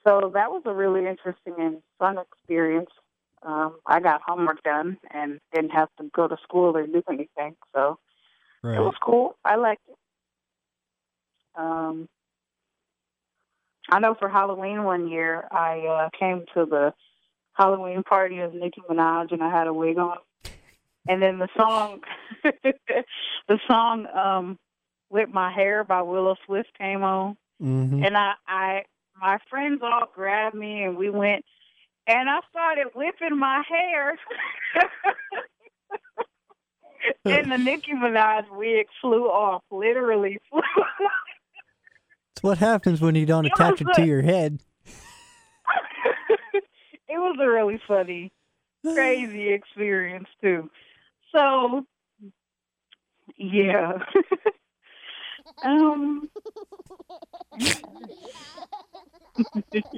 so 0.05 0.31
that 0.35 0.51
was 0.51 0.63
a 0.67 0.73
really 0.73 1.07
interesting 1.07 1.55
and 1.59 1.83
fun 1.99 2.19
experience. 2.19 2.91
Um, 3.43 3.77
I 3.87 4.01
got 4.01 4.21
homework 4.27 4.63
done 4.63 4.99
and 5.11 5.41
didn't 5.55 5.71
have 5.71 5.89
to 5.99 6.11
go 6.15 6.29
to 6.29 6.37
school 6.43 6.77
or 6.77 6.87
do 6.87 7.03
anything, 7.09 7.57
so 7.75 7.99
it 8.65 8.81
was 8.81 8.95
cool. 9.01 9.37
I 9.45 9.57
liked 9.57 9.83
it. 9.89 9.97
Um, 11.55 12.09
I 13.91 14.01
know 14.01 14.15
for 14.15 14.29
Halloween 14.29 14.85
one 14.85 15.09
year, 15.09 15.47
I 15.51 15.81
uh, 15.81 16.09
came 16.19 16.45
to 16.55 16.67
the 16.67 16.93
Halloween 17.55 18.03
party 18.03 18.41
of 18.41 18.55
Nicki 18.55 18.83
Minaj, 18.89 19.33
and 19.33 19.43
I 19.43 19.51
had 19.51 19.67
a 19.67 19.73
wig 19.73 19.99
on. 19.99 20.19
And 21.09 21.23
then 21.23 21.39
the 21.39 21.49
song, 21.57 22.01
the 22.43 23.59
song 23.67 24.07
um, 24.15 24.59
"Whip 25.09 25.31
My 25.33 25.51
Hair" 25.53 25.85
by 25.85 26.03
Willow 26.03 26.37
Swift 26.47 26.71
came 26.79 27.03
on, 27.03 27.37
Mm-hmm. 27.63 28.05
and 28.05 28.17
I, 28.17 28.35
I, 28.47 28.83
my 29.21 29.39
friends 29.51 29.81
all 29.83 30.09
grabbed 30.15 30.55
me, 30.55 30.85
and 30.85 30.97
we 30.97 31.11
went, 31.11 31.45
and 32.07 32.31
I 32.31 32.39
started 32.51 32.87
whipping 32.95 33.37
my 33.37 33.65
hair. 33.69 34.17
and 37.25 37.51
the 37.51 37.59
Nicki 37.59 37.93
Minaj 37.93 38.45
wig 38.51 38.87
flew 39.01 39.25
off, 39.27 39.63
literally 39.73 40.39
flew 40.51 40.61
off. 40.79 41.13
It's 42.39 42.43
what 42.45 42.59
happens 42.59 43.01
when 43.01 43.17
you 43.17 43.27
don't 43.27 43.47
It 43.47 43.53
attach 43.53 43.81
it 43.81 43.89
to 43.95 44.07
your 44.07 44.23
head. 44.23 44.61
it 46.55 46.63
was 47.09 47.37
a 47.41 47.49
really 47.49 47.81
funny, 47.89 48.31
crazy 48.85 49.49
experience 49.53 50.29
too. 50.41 50.71
So, 51.33 51.85
yeah. 53.37 53.95
um, 55.65 56.31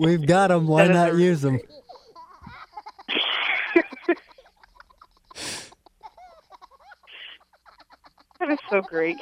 We've 0.01 0.27
got 0.27 0.49
them. 0.49 0.67
Why 0.67 0.87
not 0.87 1.17
use 1.17 1.43
them? 1.43 1.61
that 8.41 8.51
is 8.51 8.59
so 8.71 8.81
great. 8.81 9.19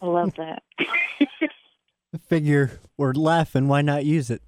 I 0.00 0.06
love 0.06 0.34
that. 0.36 0.62
Figure 2.26 2.80
we're 2.96 3.12
laughing. 3.12 3.68
Why 3.68 3.82
not 3.82 4.04
use 4.04 4.30
it? 4.30 4.42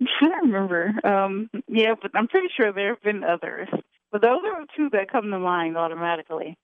I'm 0.00 0.06
trying 0.18 0.30
to 0.32 0.46
remember. 0.46 0.94
Um, 1.04 1.50
yeah, 1.68 1.94
but 2.00 2.12
I'm 2.14 2.28
pretty 2.28 2.48
sure 2.56 2.72
there 2.72 2.94
have 2.94 3.02
been 3.02 3.24
others. 3.24 3.68
But 4.10 4.22
those 4.22 4.40
are 4.44 4.62
the 4.62 4.66
two 4.76 4.90
that 4.90 5.10
come 5.10 5.30
to 5.30 5.38
mind 5.38 5.76
automatically. 5.76 6.56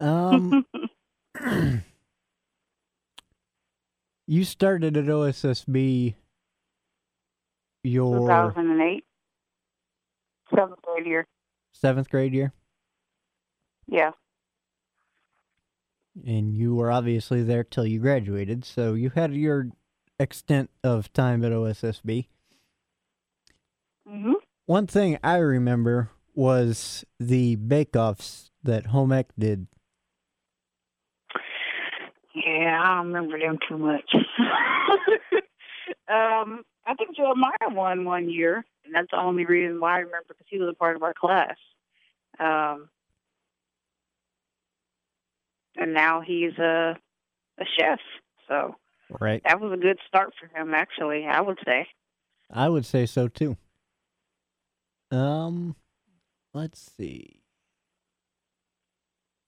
Um, 0.00 0.64
you 4.26 4.44
started 4.44 4.96
at 4.96 5.04
OSSB. 5.04 6.14
Your 7.84 8.18
2008, 8.20 9.04
seventh 10.54 10.82
grade 10.82 11.06
year. 11.06 11.26
seventh 11.72 12.10
grade 12.10 12.32
year, 12.34 12.52
Yeah. 13.86 14.10
and 16.26 16.54
you 16.56 16.74
were 16.74 16.90
obviously 16.90 17.42
there 17.42 17.64
till 17.64 17.86
you 17.86 17.98
graduated, 18.00 18.64
so 18.64 18.94
you 18.94 19.10
had 19.10 19.34
your 19.34 19.68
extent 20.20 20.70
of 20.84 21.12
time 21.12 21.44
at 21.44 21.52
OSSB. 21.52 22.26
hmm 24.06 24.32
One 24.66 24.86
thing 24.86 25.18
I 25.24 25.36
remember 25.38 26.10
was 26.34 27.04
the 27.18 27.56
bake-offs 27.56 28.50
that 28.62 28.86
home 28.86 29.12
ec 29.12 29.28
did. 29.38 29.66
Yeah, 32.34 32.80
I 32.82 32.96
don't 32.96 33.12
remember 33.12 33.38
them 33.38 33.58
too 33.68 33.76
much. 33.78 34.10
um, 36.08 36.62
I 36.86 36.94
think 36.94 37.16
Jeremiah 37.16 37.52
won 37.70 38.04
one 38.04 38.28
year, 38.28 38.64
and 38.84 38.94
that's 38.94 39.10
the 39.10 39.20
only 39.20 39.44
reason 39.44 39.80
why 39.80 39.96
I 39.96 39.98
remember 40.00 40.28
because 40.28 40.46
he 40.48 40.58
was 40.58 40.68
a 40.70 40.76
part 40.76 40.96
of 40.96 41.02
our 41.02 41.14
class. 41.14 41.56
Um, 42.40 42.88
and 45.76 45.94
now 45.94 46.20
he's 46.20 46.56
a 46.58 46.96
a 47.58 47.64
chef, 47.78 48.00
so 48.48 48.76
Right. 49.20 49.42
that 49.44 49.60
was 49.60 49.72
a 49.72 49.76
good 49.76 49.98
start 50.08 50.32
for 50.40 50.46
him. 50.58 50.74
Actually, 50.74 51.26
I 51.26 51.40
would 51.40 51.58
say. 51.64 51.86
I 52.50 52.68
would 52.68 52.86
say 52.86 53.06
so 53.06 53.28
too. 53.28 53.56
Um, 55.10 55.76
let's 56.54 56.80
see. 56.80 57.42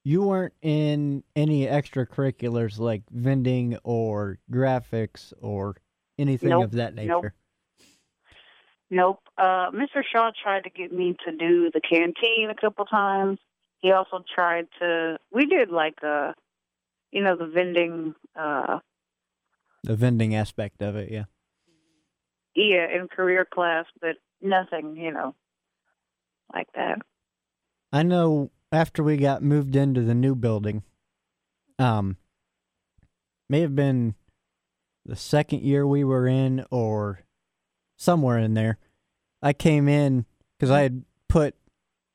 You 0.05 0.23
weren't 0.23 0.53
in 0.61 1.25
any 1.35 1.67
extracurriculars 1.67 2.79
like 2.79 3.03
vending 3.11 3.79
or 3.85 4.39
graphics 4.53 5.33
or 5.41 5.77
anything 6.19 6.51
Nope, 6.51 6.65
of 6.65 6.71
that 6.73 6.95
nature. 6.95 7.09
nope. 7.23 7.33
Nope. 8.91 9.21
Uh, 9.37 9.71
Mr. 9.71 10.03
Shaw 10.11 10.31
tried 10.41 10.65
to 10.65 10.71
get 10.71 10.93
me 10.93 11.17
to 11.25 11.33
do 11.37 11.71
the 11.73 11.81
canteen 11.81 12.51
a 12.51 12.55
couple 12.55 12.85
times. 12.85 13.39
He 13.81 13.91
also 13.93 14.23
tried 14.35 14.67
to. 14.81 15.19
We 15.33 15.47
did 15.47 15.71
like 15.71 15.97
uh, 16.03 16.33
you 17.11 17.23
know, 17.23 17.37
the 17.37 17.47
vending. 17.47 18.15
Uh, 18.39 18.79
The 19.85 19.97
vending 19.97 20.35
aspect 20.35 20.83
of 20.83 20.97
it, 20.97 21.11
yeah. 21.11 21.25
yeah, 22.55 22.87
in 22.95 23.09
career 23.09 23.45
class, 23.45 23.87
but 24.01 24.17
nothing, 24.41 24.97
you 24.97 25.13
know, 25.13 25.35
like 26.53 26.69
that. 26.75 26.99
I 27.93 28.03
know 28.03 28.51
after 28.73 29.03
we 29.03 29.17
got 29.17 29.43
moved 29.43 29.77
into 29.77 30.01
the 30.03 30.15
new 30.15 30.35
building, 30.35 30.83
um, 31.79 32.17
may 33.49 33.61
have 33.61 33.75
been 33.77 34.15
the 35.05 35.17
second 35.17 35.63
year 35.63 35.87
we 35.87 36.05
were 36.05 36.27
in 36.27 36.65
or 36.71 37.21
somewhere 37.97 38.39
in 38.39 38.55
there. 38.55 38.79
I 39.43 39.53
came 39.53 39.89
in 39.89 40.27
because 40.57 40.71
I 40.71 40.83
had 40.83 41.05
put 41.29 41.55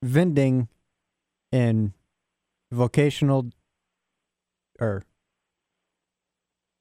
vending 0.02 0.68
and 1.52 1.94
vocational 2.72 3.52
or 4.80 5.04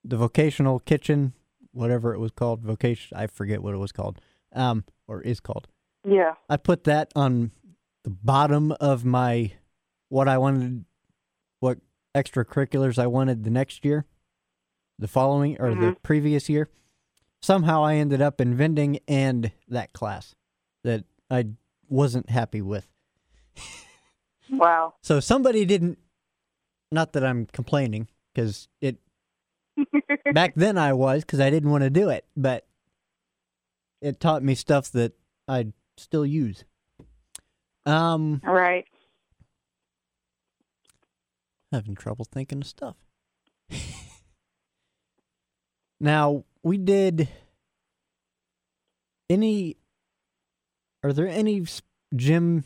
the 0.05 0.17
vocational 0.17 0.79
kitchen, 0.79 1.35
whatever 1.73 2.15
it 2.15 2.19
was 2.19 2.31
called, 2.31 2.63
vocation, 2.63 3.17
I 3.17 3.27
forget 3.27 3.63
what 3.63 3.75
it 3.75 3.79
was 3.79 3.93
called, 3.93 4.21
um, 4.55 4.85
or 5.07 5.21
is 5.21 5.41
called. 5.41 5.69
Yeah. 6.07 6.35
I 6.49 6.57
put 6.57 6.85
that 6.85 7.13
on 7.15 7.51
the 8.05 8.11
bottom 8.11 8.73
of 8.81 9.05
my 9.05 9.53
what 10.09 10.29
I 10.29 10.39
wanted, 10.39 10.85
what 11.61 11.79
extracurriculars 12.15 12.99
I 12.99 13.07
wanted 13.07 13.45
the 13.45 13.51
next 13.51 13.85
year, 13.85 14.07
the 14.99 15.09
following 15.09 15.61
or 15.61 15.75
the 15.75 15.93
Mhm. 15.93 16.03
previous 16.03 16.49
year. 16.49 16.69
Somehow 17.41 17.85
I 17.85 17.95
ended 17.97 18.21
up 18.21 18.41
in 18.41 18.57
vending 18.57 18.99
and 19.07 19.53
that 19.69 19.93
class 19.93 20.35
that 20.83 21.05
I 21.31 21.51
wasn't 21.89 22.31
happy 22.31 22.63
with. 22.63 22.89
Wow. 24.51 24.95
So 25.03 25.21
somebody 25.21 25.67
didn't. 25.67 25.99
Not 26.91 27.13
that 27.13 27.23
I'm 27.23 27.45
complaining, 27.45 28.09
because 28.33 28.67
it 28.81 28.97
back 30.33 30.55
then 30.55 30.79
I 30.79 30.95
was 30.95 31.23
because 31.23 31.39
I 31.39 31.51
didn't 31.51 31.69
want 31.71 31.85
to 31.85 31.91
do 31.91 32.09
it, 32.09 32.25
but 32.35 32.67
it 34.01 34.21
taught 34.21 34.43
me 34.43 34.55
stuff 34.55 34.91
that 34.93 35.13
I 35.47 35.75
still 35.99 36.25
use. 36.25 36.65
Um, 37.85 38.41
right. 38.43 38.87
having 41.71 41.95
trouble 41.95 42.25
thinking 42.25 42.63
of 42.63 42.67
stuff. 42.67 42.97
now 46.01 46.45
we 46.63 46.79
did 46.79 47.29
any. 49.31 49.77
Are 51.03 51.13
there 51.13 51.29
any 51.29 51.65
gym 52.17 52.65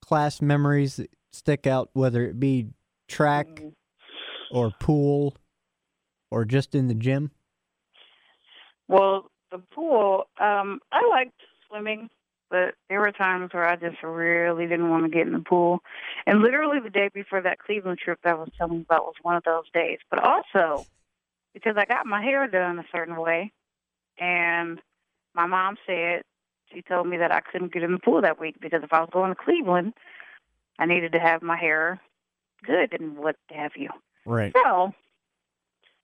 class 0.00 0.40
memories 0.40 0.96
that 0.96 1.10
stick 1.32 1.66
out, 1.66 1.90
whether 1.92 2.24
it 2.24 2.40
be 2.40 2.68
track 3.08 3.46
Mm. 3.46 3.74
or 4.50 4.70
pool 4.80 5.36
or 6.30 6.44
just 6.44 6.74
in 6.74 6.88
the 6.88 6.94
gym? 6.94 7.30
Well, 8.88 9.30
the 9.50 9.58
pool, 9.58 10.28
um, 10.38 10.80
I 10.92 11.06
liked 11.10 11.40
swimming, 11.68 12.08
but 12.50 12.74
there 12.88 13.00
were 13.00 13.12
times 13.12 13.52
where 13.52 13.66
I 13.66 13.76
just 13.76 14.02
really 14.02 14.66
didn't 14.66 14.90
want 14.90 15.04
to 15.04 15.10
get 15.10 15.26
in 15.26 15.32
the 15.32 15.40
pool. 15.40 15.82
And 16.26 16.40
literally 16.40 16.78
the 16.80 16.90
day 16.90 17.10
before 17.12 17.42
that 17.42 17.58
Cleveland 17.58 17.98
trip 17.98 18.20
that 18.22 18.30
I 18.30 18.34
was 18.34 18.50
telling 18.56 18.76
you 18.76 18.82
about 18.82 19.04
was 19.04 19.16
one 19.22 19.36
of 19.36 19.42
those 19.44 19.68
days. 19.74 19.98
But 20.10 20.22
also 20.22 20.86
because 21.56 21.76
I 21.78 21.86
got 21.86 22.04
my 22.04 22.22
hair 22.22 22.46
done 22.46 22.78
a 22.78 22.84
certain 22.94 23.16
way, 23.16 23.50
and 24.20 24.78
my 25.34 25.46
mom 25.46 25.76
said 25.86 26.20
she 26.70 26.82
told 26.82 27.06
me 27.06 27.16
that 27.16 27.32
I 27.32 27.40
couldn't 27.40 27.72
get 27.72 27.82
in 27.82 27.92
the 27.92 27.98
pool 27.98 28.20
that 28.20 28.38
week 28.38 28.56
because 28.60 28.82
if 28.82 28.92
I 28.92 29.00
was 29.00 29.08
going 29.10 29.30
to 29.30 29.42
Cleveland, 29.42 29.94
I 30.78 30.84
needed 30.84 31.12
to 31.12 31.18
have 31.18 31.40
my 31.40 31.56
hair 31.56 31.98
good 32.62 32.92
and 32.92 33.16
what 33.16 33.36
have 33.50 33.72
you. 33.74 33.88
Right. 34.26 34.52
So 34.54 34.92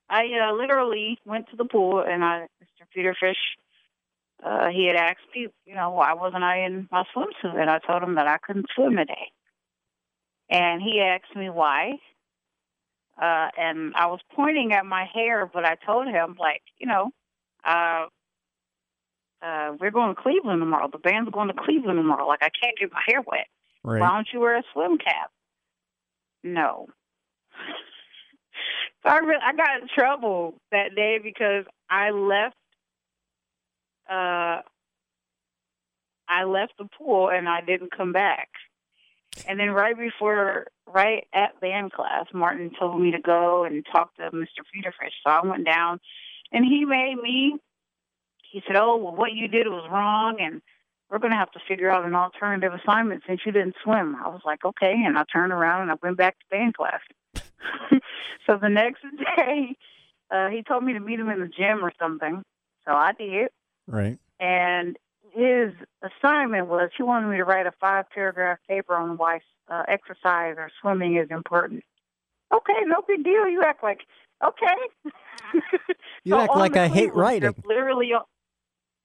I 0.09 0.25
uh, 0.43 0.55
literally 0.55 1.19
went 1.27 1.51
to 1.51 1.57
the 1.57 1.67
pool 1.67 2.01
and 2.01 2.25
I, 2.25 2.47
Mr. 2.63 2.87
Peter 2.95 3.15
Fish, 3.19 3.37
uh, 4.43 4.69
he 4.69 4.87
had 4.87 4.97
asked 4.97 5.21
me, 5.35 5.49
you 5.67 5.75
know, 5.75 5.91
why 5.91 6.15
wasn't 6.15 6.45
I 6.45 6.65
in 6.65 6.89
my 6.91 7.05
swimsuit? 7.15 7.61
And 7.61 7.69
I 7.69 7.79
told 7.79 8.03
him 8.03 8.15
that 8.15 8.27
I 8.27 8.39
couldn't 8.39 8.71
swim 8.75 8.97
today. 8.97 9.33
And 10.49 10.81
he 10.81 11.03
asked 11.03 11.37
me 11.37 11.51
why. 11.51 11.99
Uh, 13.21 13.49
and 13.59 13.93
I 13.95 14.07
was 14.07 14.21
pointing 14.35 14.73
at 14.73 14.87
my 14.87 15.07
hair, 15.13 15.47
but 15.53 15.65
I 15.65 15.77
told 15.87 16.09
him, 16.09 16.37
like, 16.39 16.63
you 16.79 16.87
know, 16.87 17.11
uh, 17.65 18.07
uh, 19.43 19.73
we're 19.81 19.91
going 19.91 20.15
to 20.15 20.21
Cleveland 20.21 20.61
tomorrow. 20.61 20.89
The 20.91 20.99
band's 20.99 21.31
going 21.31 21.49
to 21.49 21.55
Cleveland 21.55 21.99
tomorrow. 21.99 22.27
Like, 22.27 22.43
I 22.43 22.49
can't 22.49 22.79
get 22.79 22.93
my 22.93 23.03
hair 23.07 23.21
wet. 23.21 23.47
Right. 23.85 24.01
Why 24.01 24.09
don't 24.09 24.29
you 24.33 24.41
wear 24.41 24.57
a 24.57 24.63
swim 24.73 24.99
cap? 24.99 25.31
No. 26.45 26.87
so 29.03 29.09
I 29.09 29.19
re- 29.19 29.43
I 29.43 29.55
got 29.55 29.83
in 29.83 29.89
trouble 29.95 30.55
that 30.71 30.95
day 30.95 31.19
because 31.23 31.65
I 31.91 32.11
left. 32.11 32.57
Uh, 34.09 34.63
I 36.29 36.45
left 36.45 36.73
the 36.79 36.89
pool 36.99 37.29
and 37.29 37.49
I 37.49 37.61
didn't 37.61 37.95
come 37.97 38.13
back. 38.13 38.49
And 39.47 39.59
then 39.59 39.71
right 39.71 39.97
before, 39.97 40.67
right 40.87 41.27
at 41.33 41.61
band 41.61 41.93
class, 41.93 42.27
Martin 42.33 42.71
told 42.79 43.01
me 43.01 43.11
to 43.13 43.21
go 43.21 43.65
and 43.65 43.85
talk 43.91 44.15
to 44.17 44.31
Mr. 44.31 44.63
Peterfish. 44.75 45.13
So 45.25 45.31
I 45.31 45.45
went 45.45 45.65
down, 45.65 46.01
and 46.53 46.65
he 46.65 46.85
made 46.85 47.17
me. 47.17 47.57
He 48.51 48.63
said, 48.67 48.77
"Oh, 48.77 48.97
well, 48.97 49.15
what 49.15 49.33
you 49.33 49.49
did 49.49 49.67
was 49.69 49.89
wrong, 49.91 50.37
and 50.41 50.61
we're 51.11 51.19
going 51.19 51.33
to 51.33 51.39
have 51.39 51.51
to 51.53 51.61
figure 51.67 51.91
out 51.91 52.05
an 52.05 52.15
alternative 52.15 52.73
assignment 52.75 53.23
since 53.27 53.41
you 53.45 53.53
didn't 53.53 53.77
swim." 53.83 54.17
I 54.17 54.29
was 54.29 54.43
like, 54.45 54.65
"Okay," 54.65 54.93
and 55.05 55.19
I 55.19 55.25
turned 55.33 55.53
around 55.53 55.83
and 55.83 55.91
I 55.91 55.95
went 56.03 56.19
back 56.19 56.39
to 56.39 56.45
band 56.51 56.75
class. 56.75 57.01
so 58.47 58.59
the 58.61 58.69
next 58.69 59.03
day, 59.37 59.77
uh, 60.31 60.49
he 60.49 60.63
told 60.63 60.85
me 60.85 60.93
to 60.93 61.01
meet 61.01 61.19
him 61.21 61.31
in 61.31 61.41
the 61.41 61.49
gym 61.49 61.85
or 61.85 61.93
something. 61.99 62.43
So 62.87 62.93
I 62.93 63.13
did, 63.13 63.49
Right. 63.87 64.19
and 64.41 64.97
his 65.33 65.73
assignment 66.03 66.69
was 66.69 66.91
he 66.97 67.03
wanted 67.03 67.29
me 67.29 67.37
to 67.39 67.45
write 67.45 67.67
a 67.67 67.73
five 67.81 68.05
paragraph 68.11 68.59
paper 68.69 68.95
on 68.95 69.17
why 69.17 69.41
uh, 69.69 69.83
exercise 69.89 70.55
or 70.59 70.71
swimming 70.81 71.17
is 71.17 71.29
important. 71.31 71.83
Okay, 72.55 72.81
no 72.87 73.03
big 73.07 73.25
deal. 73.25 73.49
You 73.49 73.63
act 73.63 73.83
like 73.83 74.01
okay. 74.45 75.11
You 76.25 76.35
So 76.35 76.41
act 76.41 76.55
like 76.55 76.77
I 76.77 76.89
hate 76.89 77.15
writing. 77.15 77.55
Literally, 77.65 78.13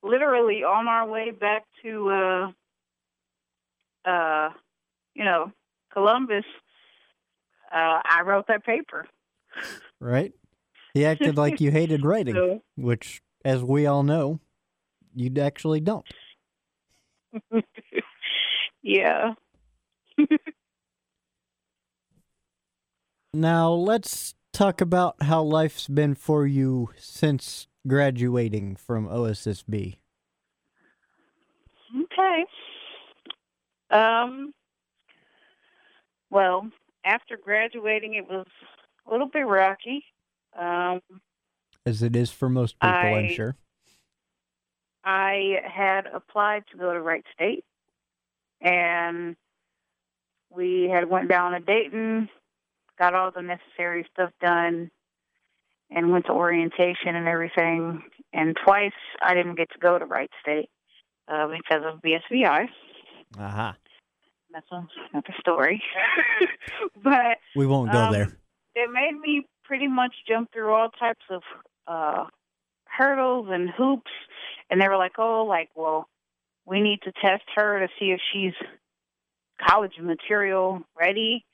literally 0.04 0.64
on 0.64 0.88
our 0.88 1.08
way 1.08 1.32
back 1.32 1.66
to, 1.84 2.10
uh, 4.06 4.10
uh, 4.10 4.50
you 5.16 5.24
know, 5.24 5.52
Columbus. 5.92 6.46
Uh, 7.72 8.00
I 8.06 8.22
wrote 8.26 8.48
that 8.48 8.64
paper. 8.64 9.08
Right. 10.00 10.34
He 10.94 11.06
acted 11.06 11.38
like 11.38 11.60
you 11.60 11.72
hated 11.72 12.06
writing, 12.06 12.36
So, 12.36 12.62
which, 12.76 13.22
as 13.44 13.64
we 13.64 13.86
all 13.86 14.04
know, 14.04 14.40
you 15.18 15.32
actually 15.42 15.82
don't. 15.82 16.06
yeah. 18.82 19.34
Now, 23.34 23.72
let's 23.72 24.34
talk 24.52 24.82
about 24.82 25.22
how 25.22 25.44
life's 25.44 25.88
been 25.88 26.16
for 26.16 26.48
you 26.48 26.90
since 26.98 27.68
graduating 27.88 28.78
from 28.78 29.08
OSSB. 29.08 29.98
Okay. 32.02 32.46
Um. 33.92 34.54
Well, 36.32 36.72
after 37.06 37.38
graduating, 37.38 38.16
it 38.16 38.28
was 38.28 38.48
a 39.08 39.12
little 39.12 39.28
bit 39.28 39.46
rocky. 39.46 40.04
Um, 40.58 41.02
As 41.86 42.02
it 42.02 42.16
is 42.16 42.32
for 42.32 42.50
most 42.50 42.80
people, 42.80 42.98
I'm 42.98 43.30
sure. 43.30 43.56
I 45.10 45.62
had 45.64 46.06
applied 46.14 46.64
to 46.72 46.78
go 46.78 46.94
to 46.94 47.00
Wright 47.02 47.24
State, 47.34 47.64
and 48.60 49.38
we 50.50 50.90
had 50.94 51.10
went 51.10 51.30
down 51.30 51.54
to 51.54 51.60
Dayton, 51.62 52.28
got 53.00 53.14
all 53.16 53.32
the 53.32 53.42
necessary 53.42 54.06
stuff 54.14 54.32
done, 54.42 54.92
and 55.90 56.12
went 56.12 56.26
to 56.26 56.34
orientation 56.34 57.16
and 57.16 57.26
everything. 57.26 58.04
And 58.34 58.58
twice 58.66 58.92
I 59.22 59.34
didn't 59.34 59.56
get 59.56 59.70
to 59.72 59.80
go 59.80 59.98
to 59.98 60.06
Wright 60.06 60.30
State 60.42 60.70
uh, 61.30 61.48
because 61.48 61.84
of 61.86 62.02
BSVI. 62.02 62.66
Aha. 63.40 63.78
That's 64.52 64.68
a, 64.74 64.86
another 65.14 65.36
story. 65.40 65.82
but 67.04 67.38
We 67.56 67.66
won't 67.66 67.94
go 67.94 68.00
Um, 68.00 68.12
there. 68.14 68.38
it 68.76 68.90
made 68.92 69.18
me 69.22 69.46
pretty 69.64 69.88
much 69.88 70.14
jump 70.28 70.52
through 70.52 70.74
all 70.74 70.90
types 70.90 71.24
of 71.30 71.42
uh 71.88 72.26
hurdles 72.98 73.48
and 73.50 73.70
hoops. 73.70 74.12
And 74.70 74.82
they 74.82 74.88
were 74.88 74.98
like 74.98 75.18
oh 75.18 75.46
like 75.46 75.70
well 75.76 76.08
we 76.66 76.82
need 76.82 77.02
to 77.04 77.12
test 77.14 77.44
her 77.56 77.80
to 77.80 77.88
see 78.00 78.12
if 78.12 78.20
she's 78.34 78.54
college 79.66 79.94
material 80.02 80.82
ready. 81.00 81.46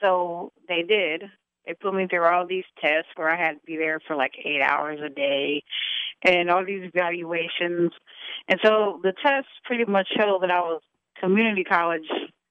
So 0.00 0.52
they 0.68 0.82
did. 0.82 1.24
They 1.66 1.74
put 1.74 1.94
me 1.94 2.06
through 2.08 2.24
all 2.24 2.46
these 2.46 2.64
tests 2.82 3.10
where 3.16 3.28
i 3.28 3.36
had 3.36 3.52
to 3.52 3.66
be 3.66 3.76
there 3.76 4.00
for 4.06 4.16
like 4.16 4.32
eight 4.44 4.62
hours 4.62 4.98
a 5.04 5.08
day 5.08 5.62
and 6.22 6.50
all 6.50 6.64
these 6.64 6.90
evaluations. 6.92 7.92
And 8.48 8.60
so 8.62 9.00
the 9.02 9.12
tests 9.22 9.50
pretty 9.64 9.84
much 9.84 10.08
showed 10.16 10.42
that 10.42 10.50
i 10.50 10.60
was 10.60 10.82
community 11.20 11.64
college 11.64 12.08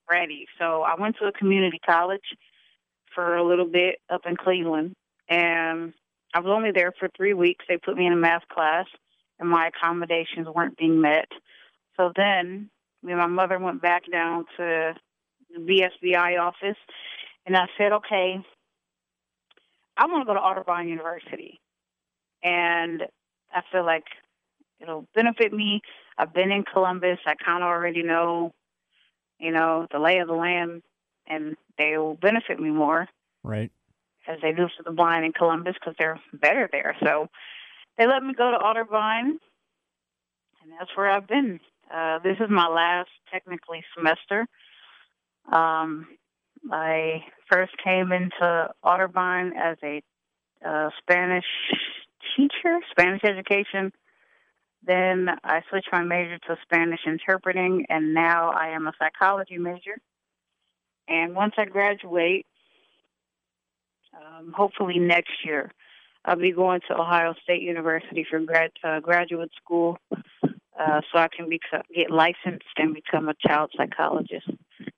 ready. 0.09 0.45
So 0.59 0.83
i 0.83 0.95
went 0.99 1.17
to 1.17 1.25
a 1.25 1.31
community 1.31 1.79
college 1.85 2.23
for 3.13 3.35
a 3.35 3.43
little 3.43 3.65
bit 3.65 3.97
up 4.09 4.21
in 4.25 4.35
Cleveland, 4.35 4.93
and 5.27 5.93
I 6.33 6.39
was 6.39 6.51
only 6.51 6.71
there 6.71 6.93
for 6.99 7.09
three 7.15 7.33
weeks. 7.33 7.65
They 7.67 7.77
put 7.77 7.97
me 7.97 8.05
in 8.05 8.13
a 8.13 8.17
math 8.17 8.47
class, 8.47 8.85
and 9.39 9.49
my 9.49 9.67
accommodations 9.67 10.47
weren't 10.47 10.77
being 10.77 11.01
met. 11.01 11.27
So 11.97 12.11
then, 12.15 12.69
me 13.03 13.13
and 13.13 13.21
my 13.21 13.27
mother 13.27 13.57
went 13.59 13.81
back 13.81 14.03
down 14.11 14.45
to 14.57 14.93
the 15.53 15.59
BSVI 15.59 16.39
office, 16.39 16.77
and 17.45 17.57
I 17.57 17.67
said, 17.77 17.91
"Okay, 17.93 18.39
I 19.97 20.05
want 20.05 20.21
to 20.21 20.25
go 20.25 20.33
to 20.33 20.39
Otterbein 20.39 20.87
University, 20.87 21.59
and 22.43 23.07
I 23.51 23.61
feel 23.71 23.85
like 23.85 24.05
it'll 24.79 25.07
benefit 25.15 25.51
me. 25.51 25.81
I've 26.17 26.33
been 26.33 26.51
in 26.51 26.63
Columbus. 26.63 27.19
I 27.25 27.35
kind 27.35 27.63
of 27.63 27.69
already 27.69 28.03
know, 28.03 28.53
you 29.39 29.51
know, 29.51 29.87
the 29.91 29.99
lay 29.99 30.19
of 30.19 30.27
the 30.27 30.35
land." 30.35 30.83
and 31.29 31.55
they 31.77 31.95
will 31.95 32.15
benefit 32.15 32.59
me 32.59 32.71
more 32.71 33.07
Right. 33.43 33.71
As 34.29 34.37
they 34.41 34.51
do 34.51 34.67
for 34.77 34.83
the 34.83 34.91
blind 34.91 35.25
in 35.25 35.33
Columbus 35.33 35.75
because 35.79 35.95
they're 35.97 36.19
better 36.31 36.69
there. 36.71 36.95
So 37.03 37.27
they 37.97 38.05
let 38.05 38.23
me 38.23 38.33
go 38.33 38.51
to 38.51 38.57
Otterbein, 38.57 39.29
and 40.61 40.71
that's 40.79 40.91
where 40.95 41.09
I've 41.09 41.27
been. 41.27 41.59
Uh, 41.93 42.19
this 42.19 42.37
is 42.39 42.49
my 42.49 42.67
last 42.67 43.09
technically 43.31 43.83
semester. 43.97 44.45
Um, 45.51 46.07
I 46.71 47.23
first 47.51 47.73
came 47.83 48.11
into 48.11 48.69
Otterbein 48.85 49.51
as 49.57 49.77
a 49.83 50.01
uh, 50.63 50.89
Spanish 51.01 51.45
teacher, 52.37 52.79
Spanish 52.91 53.23
education. 53.23 53.91
Then 54.85 55.29
I 55.43 55.61
switched 55.69 55.89
my 55.91 56.03
major 56.03 56.37
to 56.37 56.57
Spanish 56.63 57.01
interpreting, 57.05 57.85
and 57.89 58.13
now 58.13 58.51
I 58.51 58.69
am 58.69 58.87
a 58.87 58.93
psychology 58.99 59.57
major. 59.57 59.97
And 61.07 61.35
once 61.35 61.53
I 61.57 61.65
graduate, 61.65 62.45
um, 64.13 64.53
hopefully 64.55 64.99
next 64.99 65.45
year, 65.45 65.71
I'll 66.25 66.35
be 66.35 66.51
going 66.51 66.81
to 66.87 66.99
Ohio 66.99 67.33
State 67.43 67.61
University 67.61 68.25
for 68.29 68.39
grad 68.39 68.71
uh, 68.83 68.99
graduate 68.99 69.51
school, 69.61 69.97
uh, 70.11 71.01
so 71.11 71.19
I 71.19 71.27
can 71.35 71.49
be 71.49 71.59
get 71.95 72.11
licensed 72.11 72.65
and 72.77 72.93
become 72.93 73.29
a 73.29 73.35
child 73.47 73.71
psychologist, 73.75 74.49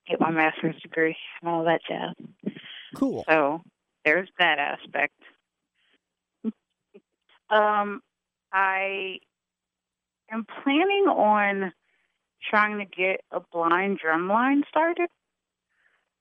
get 0.07 0.19
my 0.19 0.31
master's 0.31 0.79
degree, 0.81 1.15
and 1.41 1.49
all 1.49 1.63
that 1.65 1.81
jazz. 1.87 2.53
Cool. 2.95 3.23
So 3.29 3.61
there's 4.03 4.29
that 4.39 4.59
aspect. 4.59 5.13
um, 7.49 8.01
I 8.51 9.17
am 10.31 10.45
planning 10.63 11.05
on 11.07 11.71
trying 12.49 12.79
to 12.79 12.85
get 12.85 13.21
a 13.31 13.41
blind 13.53 13.99
drumline 14.03 14.67
started. 14.67 15.09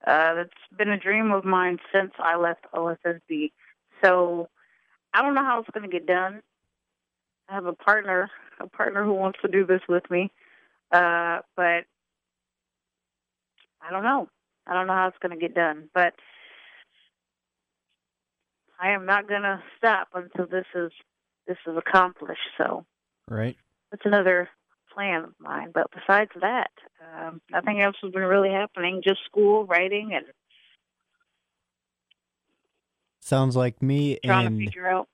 Uh, 0.06 0.34
that's 0.34 0.50
been 0.76 0.88
a 0.90 0.98
dream 0.98 1.30
of 1.32 1.44
mine 1.44 1.78
since 1.92 2.12
I 2.18 2.36
left 2.36 2.66
OSSB. 2.74 3.52
So 4.02 4.48
I 5.12 5.22
don't 5.22 5.34
know 5.34 5.44
how 5.44 5.60
it's 5.60 5.70
going 5.70 5.88
to 5.88 5.92
get 5.92 6.06
done. 6.06 6.40
I 7.48 7.54
have 7.54 7.66
a 7.66 7.72
partner, 7.72 8.30
a 8.60 8.66
partner 8.68 9.04
who 9.04 9.12
wants 9.12 9.38
to 9.42 9.48
do 9.48 9.66
this 9.66 9.80
with 9.88 10.08
me, 10.10 10.30
uh, 10.92 11.40
but 11.56 11.84
I 13.82 13.90
don't 13.90 14.04
know. 14.04 14.28
I 14.66 14.74
don't 14.74 14.86
know 14.86 14.92
how 14.94 15.08
it's 15.08 15.18
going 15.18 15.36
to 15.36 15.40
get 15.40 15.54
done, 15.54 15.90
but 15.92 16.14
I 18.80 18.90
am 18.92 19.04
not 19.04 19.28
going 19.28 19.42
to 19.42 19.62
stop 19.76 20.08
until 20.14 20.46
this 20.46 20.66
is 20.74 20.92
this 21.46 21.58
is 21.66 21.76
accomplished. 21.76 22.40
So 22.56 22.86
Right. 23.28 23.56
that's 23.90 24.06
another 24.06 24.48
plan 24.94 25.24
of 25.24 25.34
mine. 25.38 25.70
But 25.72 25.88
besides 25.94 26.30
that, 26.40 26.70
um, 27.16 27.40
nothing 27.50 27.80
else 27.80 27.96
has 28.02 28.12
been 28.12 28.22
really 28.22 28.50
happening. 28.50 29.00
Just 29.04 29.20
school, 29.26 29.64
writing, 29.66 30.12
and 30.14 30.24
Sounds 33.20 33.54
like 33.54 33.80
me 33.82 34.18
trying 34.24 34.40
to 34.42 34.46
and 34.48 34.58
figure 34.58 34.88
out. 34.88 35.08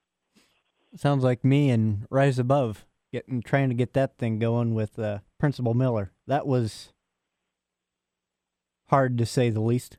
sounds 0.95 1.23
like 1.23 1.43
me 1.43 1.69
and 1.69 2.07
Rise 2.09 2.39
Above 2.39 2.85
getting 3.11 3.41
trying 3.41 3.69
to 3.69 3.75
get 3.75 3.93
that 3.93 4.17
thing 4.17 4.39
going 4.39 4.73
with 4.73 4.97
uh, 4.97 5.19
Principal 5.37 5.73
Miller. 5.73 6.11
That 6.25 6.47
was 6.47 6.93
hard 8.89 9.17
to 9.17 9.25
say 9.25 9.49
the 9.49 9.59
least, 9.61 9.97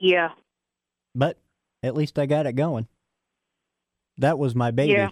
Yeah. 0.00 0.30
but 1.14 1.38
at 1.82 1.94
least 1.96 2.18
I 2.18 2.26
got 2.26 2.46
it 2.46 2.52
going. 2.54 2.86
That 4.18 4.38
was 4.38 4.54
my 4.54 4.70
baby. 4.70 4.92
Yeah. 4.92 5.10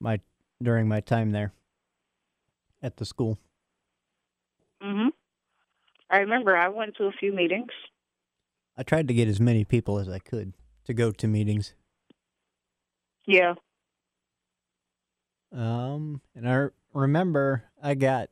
My 0.00 0.20
during 0.62 0.88
my 0.88 1.00
time 1.00 1.30
there 1.30 1.52
at 2.82 2.96
the 2.96 3.04
school. 3.04 3.38
Mhm. 4.82 5.10
I 6.08 6.18
remember 6.18 6.56
I 6.56 6.68
went 6.68 6.96
to 6.96 7.04
a 7.04 7.12
few 7.12 7.32
meetings. 7.32 7.70
I 8.76 8.82
tried 8.82 9.08
to 9.08 9.14
get 9.14 9.28
as 9.28 9.40
many 9.40 9.64
people 9.64 9.98
as 9.98 10.08
I 10.08 10.18
could 10.18 10.54
to 10.84 10.94
go 10.94 11.10
to 11.12 11.28
meetings. 11.28 11.74
Yeah. 13.26 13.54
Um, 15.52 16.22
and 16.34 16.48
I 16.48 16.68
remember 16.94 17.64
I 17.82 17.94
got 17.94 18.30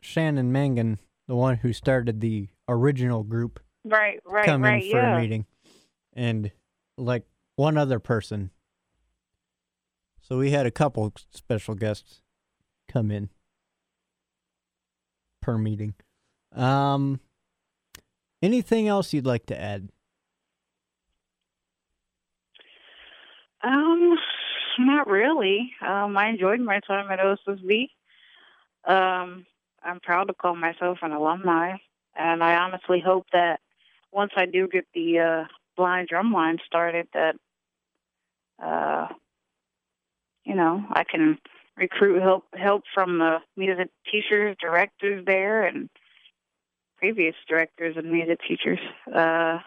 Shannon 0.00 0.50
Mangan, 0.52 0.98
the 1.26 1.36
one 1.36 1.56
who 1.56 1.72
started 1.72 2.20
the 2.20 2.48
original 2.68 3.22
group, 3.22 3.60
Right, 3.84 4.20
right, 4.24 4.44
come 4.46 4.62
right. 4.62 4.82
in 4.82 4.90
for 4.90 4.96
yeah. 4.96 5.16
a 5.16 5.20
meeting, 5.20 5.46
and 6.14 6.50
like 6.96 7.24
one 7.56 7.76
other 7.76 7.98
person. 7.98 8.50
So 10.28 10.36
we 10.36 10.50
had 10.50 10.66
a 10.66 10.70
couple 10.70 11.10
special 11.30 11.74
guests 11.74 12.20
come 12.86 13.10
in 13.10 13.30
per 15.40 15.56
meeting. 15.56 15.94
Um, 16.54 17.20
anything 18.42 18.88
else 18.88 19.14
you'd 19.14 19.24
like 19.24 19.46
to 19.46 19.58
add? 19.58 19.88
Um, 23.62 24.18
not 24.80 25.06
really. 25.06 25.72
Um, 25.80 26.14
I 26.18 26.28
enjoyed 26.28 26.60
my 26.60 26.80
time 26.86 27.10
at 27.10 27.20
OSSB. 27.20 27.88
Um, 28.84 29.46
I'm 29.82 30.00
proud 30.00 30.24
to 30.24 30.34
call 30.34 30.54
myself 30.54 30.98
an 31.00 31.12
alumni, 31.12 31.78
and 32.14 32.44
I 32.44 32.56
honestly 32.56 33.00
hope 33.00 33.24
that 33.32 33.60
once 34.12 34.32
I 34.36 34.44
do 34.44 34.68
get 34.68 34.84
the 34.92 35.20
uh, 35.20 35.44
blind 35.74 36.10
drumline 36.10 36.58
started, 36.66 37.08
that 37.14 37.36
uh, 38.62 39.08
you 40.48 40.56
know 40.56 40.82
I 40.90 41.04
can 41.04 41.38
recruit 41.76 42.20
help 42.22 42.44
help 42.54 42.82
from 42.92 43.18
the 43.18 43.38
music 43.56 43.90
teachers, 44.10 44.56
directors 44.60 45.24
there, 45.26 45.64
and 45.64 45.88
previous 46.96 47.34
directors 47.48 47.96
and 47.96 48.10
music 48.10 48.40
teachers 48.48 48.80
uh, 49.14 49.58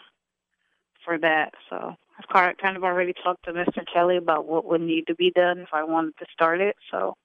for 1.05 1.17
that. 1.19 1.53
So 1.69 1.77
I've 2.17 2.27
kind 2.33 2.57
kind 2.57 2.75
of 2.75 2.83
already 2.83 3.13
talked 3.13 3.45
to 3.45 3.53
Mr. 3.53 3.85
Kelly 3.91 4.17
about 4.17 4.45
what 4.47 4.65
would 4.65 4.81
need 4.81 5.07
to 5.07 5.15
be 5.15 5.31
done 5.31 5.59
if 5.59 5.69
I 5.71 5.83
wanted 5.83 6.17
to 6.19 6.25
start 6.33 6.59
it. 6.59 6.75
So, 6.91 7.15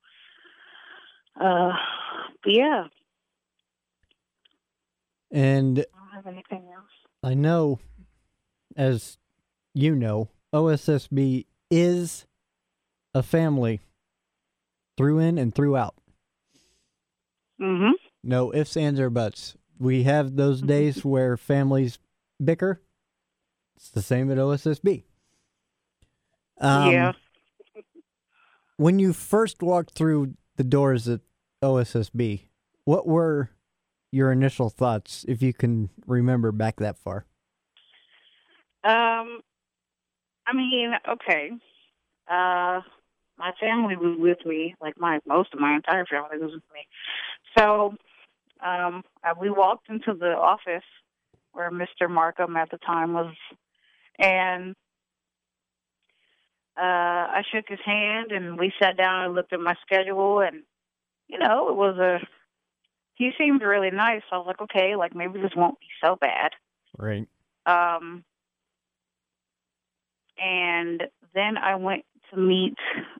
uh, 1.41 1.73
but 2.45 2.53
yeah, 2.53 2.85
And 5.31 5.81
I 5.81 5.83
don't 5.99 6.25
have 6.25 6.27
anything 6.27 6.69
else. 6.75 6.85
I 7.23 7.35
know, 7.35 7.81
as 8.77 9.19
you 9.75 9.95
know, 9.95 10.31
OSSB 10.55 11.47
is 11.71 12.27
a 13.17 13.23
family 13.23 13.81
through 14.99 15.19
in 15.19 15.39
and 15.39 15.55
throughout. 15.55 15.95
Mm-hmm. 17.59 17.93
No 18.23 18.55
ifs, 18.55 18.77
ands, 18.77 19.01
or 19.01 19.09
buts. 19.09 19.57
We 19.79 20.03
have 20.03 20.37
those 20.37 20.61
days 20.61 21.03
where 21.03 21.39
families 21.39 21.99
bicker. 22.45 22.83
It's 23.77 23.89
the 23.89 24.03
same 24.03 24.31
at 24.31 24.37
OSSB. 24.37 25.05
Um, 26.61 26.93
yeah. 26.93 27.13
When 28.77 28.99
you 28.99 29.15
first 29.15 29.63
walked 29.63 29.95
through 29.95 30.35
the 30.57 30.65
doors 30.65 31.09
at 31.09 31.21
OSSB, 31.63 32.43
what 32.85 33.07
were 33.07 33.49
your 34.13 34.31
initial 34.31 34.69
thoughts, 34.69 35.25
if 35.27 35.41
you 35.41 35.55
can 35.55 35.89
remember 36.07 36.53
back 36.53 36.77
that 36.81 36.99
far? 36.99 37.25
Um, 38.85 39.41
I 40.47 40.53
mean, 40.53 40.93
okay. 41.09 41.53
Uh, 42.31 42.81
my 43.39 43.53
family 43.61 43.97
was 43.97 44.17
with 44.19 44.45
me, 44.47 44.75
like 44.81 44.99
my 44.99 45.21
most 45.27 45.53
of 45.53 45.61
my 45.61 45.75
entire 45.75 46.07
family 46.07 46.39
was 46.39 46.53
with 46.53 46.63
me. 46.75 46.87
So, 47.57 47.95
um, 48.65 49.03
we 49.41 49.51
walked 49.51 49.89
into 49.89 50.15
the 50.15 50.35
office 50.35 50.85
where 51.53 51.71
Mr. 51.71 52.09
Markham 52.09 52.57
at 52.57 52.71
the 52.71 52.79
time 52.79 53.13
was, 53.13 53.35
and 54.19 54.75
uh, 56.77 56.83
I 56.83 57.43
shook 57.53 57.67
his 57.69 57.81
hand, 57.85 58.33
and 58.33 58.59
we 58.59 58.73
sat 58.81 58.97
down 58.97 59.25
and 59.25 59.35
looked 59.35 59.53
at 59.53 59.61
my 59.61 59.75
schedule, 59.83 60.41
and 60.41 60.63
you 61.29 61.39
know, 61.39 61.69
it 61.69 61.77
was 61.77 61.99
a. 61.99 62.27
He 63.15 63.31
seemed 63.39 63.63
really 63.63 63.91
nice. 63.91 64.23
I 64.31 64.37
was 64.37 64.47
like, 64.47 64.61
okay, 64.61 64.95
like 64.95 65.15
maybe 65.15 65.41
this 65.41 65.57
won't 65.57 65.81
be 65.81 65.87
so 66.05 66.17
bad. 66.21 66.51
Right. 66.99 67.27
Um, 67.65 68.25
and 70.39 71.03
then 71.35 71.57
I 71.57 71.77
went 71.77 72.05
to 72.31 72.37
meet. 72.37 72.77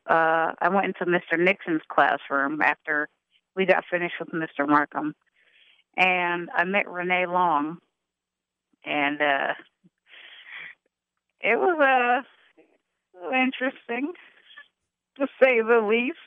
Uh, 0.09 0.53
I 0.59 0.69
went 0.71 0.87
into 0.87 1.05
Mr. 1.05 1.39
Nixon's 1.39 1.83
classroom 1.89 2.61
after 2.63 3.09
we 3.55 3.67
got 3.67 3.85
finished 3.91 4.15
with 4.21 4.31
Mr. 4.31 4.69
Markham, 4.69 5.15
and 5.97 6.49
I 6.55 6.65
met 6.65 6.89
Renee 6.89 7.27
Long, 7.27 7.79
and 8.85 9.21
uh, 9.21 9.55
it 11.41 11.59
was 11.59 12.25
uh, 13.23 13.31
interesting 13.35 14.13
to 15.19 15.27
say 15.43 15.61
the 15.61 15.87
least. 15.89 16.19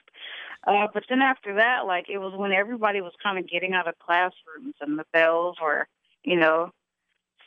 Uh, 0.67 0.87
but 0.93 1.03
then 1.07 1.21
after 1.21 1.55
that, 1.55 1.85
like 1.85 2.09
it 2.09 2.17
was 2.17 2.33
when 2.35 2.51
everybody 2.51 3.01
was 3.01 3.13
kind 3.23 3.37
of 3.37 3.47
getting 3.47 3.73
out 3.73 3.87
of 3.87 3.97
classrooms 3.99 4.75
and 4.81 4.99
the 4.99 5.05
bells 5.13 5.55
were, 5.61 5.87
you 6.23 6.35
know, 6.35 6.71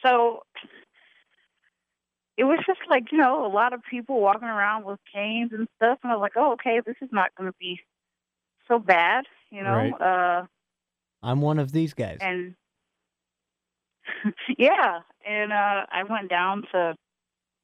so 0.02 0.42
it 2.42 2.46
was 2.46 2.58
just 2.66 2.80
like 2.90 3.12
you 3.12 3.18
know 3.18 3.46
a 3.46 3.52
lot 3.52 3.72
of 3.72 3.82
people 3.88 4.20
walking 4.20 4.48
around 4.48 4.84
with 4.84 4.98
canes 5.14 5.52
and 5.52 5.68
stuff, 5.76 6.00
and 6.02 6.10
I 6.10 6.16
was 6.16 6.22
like, 6.22 6.32
oh, 6.34 6.54
okay, 6.54 6.80
this 6.84 6.96
is 7.00 7.08
not 7.12 7.32
going 7.36 7.48
to 7.48 7.56
be 7.60 7.78
so 8.66 8.80
bad, 8.80 9.26
you 9.50 9.62
know. 9.62 9.70
Right. 9.70 9.92
Uh, 10.00 10.46
I'm 11.22 11.40
one 11.40 11.60
of 11.60 11.70
these 11.70 11.94
guys. 11.94 12.18
and 12.20 12.56
yeah, 14.58 15.02
and 15.24 15.52
uh, 15.52 15.86
I 15.88 16.02
went 16.02 16.30
down 16.30 16.64
to 16.72 16.96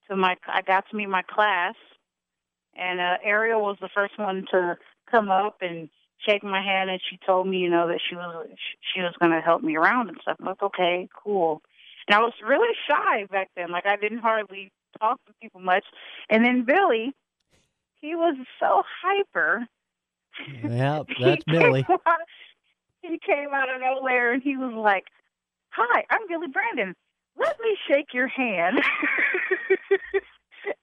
to 0.08 0.16
my. 0.16 0.36
I 0.46 0.62
got 0.62 0.84
to 0.90 0.96
meet 0.96 1.08
my 1.08 1.22
class, 1.22 1.74
and 2.76 3.00
uh, 3.00 3.16
Ariel 3.24 3.60
was 3.60 3.78
the 3.80 3.90
first 3.92 4.16
one 4.16 4.46
to 4.52 4.76
come 5.10 5.28
up 5.28 5.56
and 5.60 5.88
shake 6.24 6.44
my 6.44 6.62
hand, 6.62 6.88
and 6.88 7.00
she 7.10 7.18
told 7.26 7.48
me, 7.48 7.58
you 7.58 7.68
know, 7.68 7.88
that 7.88 7.98
she 8.08 8.14
was 8.14 8.46
she 8.94 9.00
was 9.00 9.14
going 9.18 9.32
to 9.32 9.40
help 9.40 9.60
me 9.60 9.76
around 9.76 10.08
and 10.08 10.18
stuff. 10.22 10.36
I 10.38 10.44
was 10.44 10.56
like, 10.60 10.70
okay, 10.74 11.08
cool. 11.20 11.62
And 12.09 12.14
I 12.14 12.20
was 12.20 12.32
really 12.42 12.74
shy 12.88 13.26
back 13.30 13.50
then. 13.54 13.70
Like 13.70 13.86
I 13.86 13.96
didn't 13.96 14.18
hardly 14.18 14.72
talk 14.98 15.20
to 15.26 15.32
people 15.42 15.61
much. 15.61 15.84
And 16.30 16.44
then 16.44 16.64
Billy, 16.64 17.12
he 18.00 18.14
was 18.14 18.36
so 18.59 18.82
hyper. 19.02 19.66
yeah, 20.64 21.02
that's 21.20 21.44
Billy. 21.44 21.84
out- 22.06 22.18
he 23.02 23.20
came 23.24 23.50
out 23.54 23.72
of 23.72 23.80
nowhere 23.80 24.32
and 24.32 24.42
he 24.42 24.56
was 24.56 24.74
like, 24.74 25.04
"Hi, 25.70 26.04
I'm 26.11 26.26
Billy 26.28 26.48
Brandon. 26.48 26.94
Let 27.38 27.56
me 27.61 27.76
shake 27.86 28.12
your 28.12 28.26
hand." 28.26 28.78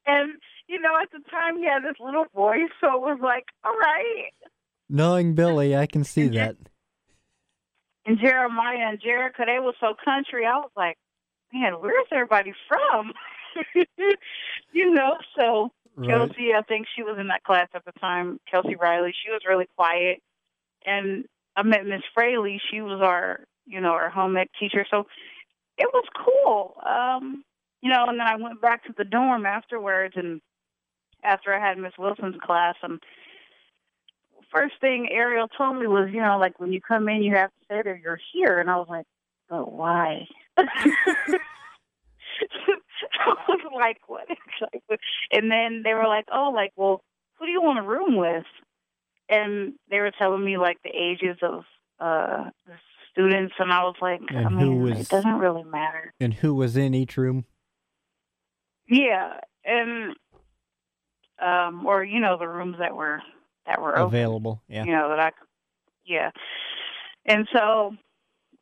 and 0.06 0.34
you 0.68 0.80
know, 0.80 0.98
at 1.02 1.12
the 1.12 1.20
time, 1.30 1.58
he 1.58 1.66
had 1.66 1.84
this 1.84 2.00
little 2.00 2.26
voice, 2.34 2.70
so 2.80 2.96
it 2.96 3.02
was 3.02 3.20
like, 3.22 3.46
"All 3.64 3.78
right." 3.78 4.32
Knowing 4.90 5.34
Billy, 5.34 5.76
I 5.76 5.88
can 5.88 6.04
see 6.04 6.28
that. 6.30 6.56
And 8.06 8.20
Jeremiah 8.20 8.90
and 8.90 9.02
Jericho, 9.02 9.44
they 9.46 9.60
were 9.60 9.74
so 9.80 9.96
country. 10.06 10.46
I 10.46 10.58
was 10.58 10.70
like, 10.78 10.98
"Man, 11.60 11.74
where's 11.74 12.08
everybody 12.12 12.54
from?" 12.68 13.14
you 14.74 14.92
know, 14.92 15.18
so 15.40 15.72
Right. 15.96 16.10
Kelsey, 16.10 16.54
I 16.54 16.62
think 16.62 16.88
she 16.94 17.04
was 17.04 17.18
in 17.20 17.28
that 17.30 17.44
class 17.44 17.70
at 17.74 17.86
the 17.86 17.94
time. 17.94 18.40
Kelsey 18.52 18.76
Riley, 18.76 19.14
she 19.24 19.32
was 19.32 19.42
really 19.48 19.68
quiet, 19.78 20.22
and 20.86 21.26
I 21.56 21.64
met 21.64 21.86
Miss 21.86 22.02
Fraley. 22.14 22.62
She 22.70 22.82
was 22.82 23.00
our, 23.02 23.46
you 23.66 23.80
know, 23.80 23.92
our 23.92 24.10
home 24.10 24.36
ec 24.36 24.50
teacher. 24.60 24.86
So 24.90 25.08
it 25.78 25.90
was 25.94 26.06
cool, 26.26 26.76
um, 26.86 27.44
you 27.82 27.90
know. 27.90 28.06
And 28.08 28.20
then 28.20 28.28
I 28.28 28.36
went 28.36 28.62
back 28.62 28.84
to 28.86 28.94
the 28.98 29.06
dorm 29.06 29.46
afterwards, 29.46 30.16
and 30.18 30.42
after 31.24 31.54
I 31.54 31.66
had 31.66 31.78
Miss 31.78 31.94
Wilson's 31.98 32.42
class, 32.44 32.76
and 32.84 33.02
first 34.52 34.76
thing 34.82 35.08
Ariel 35.10 35.48
told 35.48 35.78
me 35.80 35.88
was, 35.88 36.10
you 36.12 36.22
know, 36.22 36.38
like 36.38 36.60
when 36.60 36.74
you 36.74 36.82
come 36.82 37.08
in, 37.08 37.24
you 37.24 37.36
have 37.36 37.52
to 37.52 37.66
say 37.70 37.82
that 37.84 38.00
you're 38.04 38.20
here, 38.34 38.60
and 38.60 38.70
I 38.70 38.76
was 38.76 38.88
like, 38.90 39.06
but 39.50 39.72
why? 39.72 40.28
I 40.58 40.68
was 43.48 43.60
like, 43.76 43.98
what 44.08 44.26
exactly? 44.30 44.98
And 45.32 45.52
then 45.52 45.82
they 45.84 45.94
were 45.94 46.08
like, 46.08 46.26
oh, 46.32 46.52
like, 46.54 46.72
well, 46.76 47.02
who 47.38 47.46
do 47.46 47.52
you 47.52 47.62
want 47.62 47.80
a 47.80 47.84
room 47.84 48.16
with? 48.16 48.46
And 49.30 49.74
they 49.90 50.00
were 50.00 50.12
telling 50.12 50.44
me 50.44 50.58
like 50.58 50.78
the 50.84 50.90
ages 50.92 51.38
of 51.42 51.64
uh 52.00 52.50
the 52.68 52.74
students, 53.12 53.56
and 53.60 53.72
I 53.72 53.84
was 53.84 53.96
like, 54.02 54.22
And 54.30 54.48
I 54.48 54.50
mean, 54.50 54.82
was- 54.82 55.00
it 55.00 55.10
doesn't 55.10 55.40
really 55.40 55.64
matter. 55.64 56.14
And 56.20 56.34
who 56.36 56.54
was 56.54 56.76
in 56.78 56.94
each 56.94 57.18
room? 57.18 57.46
Yeah, 58.88 59.40
and 59.64 60.16
um, 61.42 61.86
or 61.86 62.04
you 62.04 62.20
know, 62.20 62.38
the 62.38 62.48
rooms 62.48 62.78
that 62.80 62.96
were 62.96 63.22
that 63.66 63.82
were 63.82 63.98
open, 63.98 64.16
Available. 64.20 64.62
Yeah. 64.68 64.84
You 64.86 64.92
know 64.92 65.10
that 65.10 65.20
I, 65.20 65.32
yeah. 66.06 66.30
And 67.26 67.48
so 67.52 67.96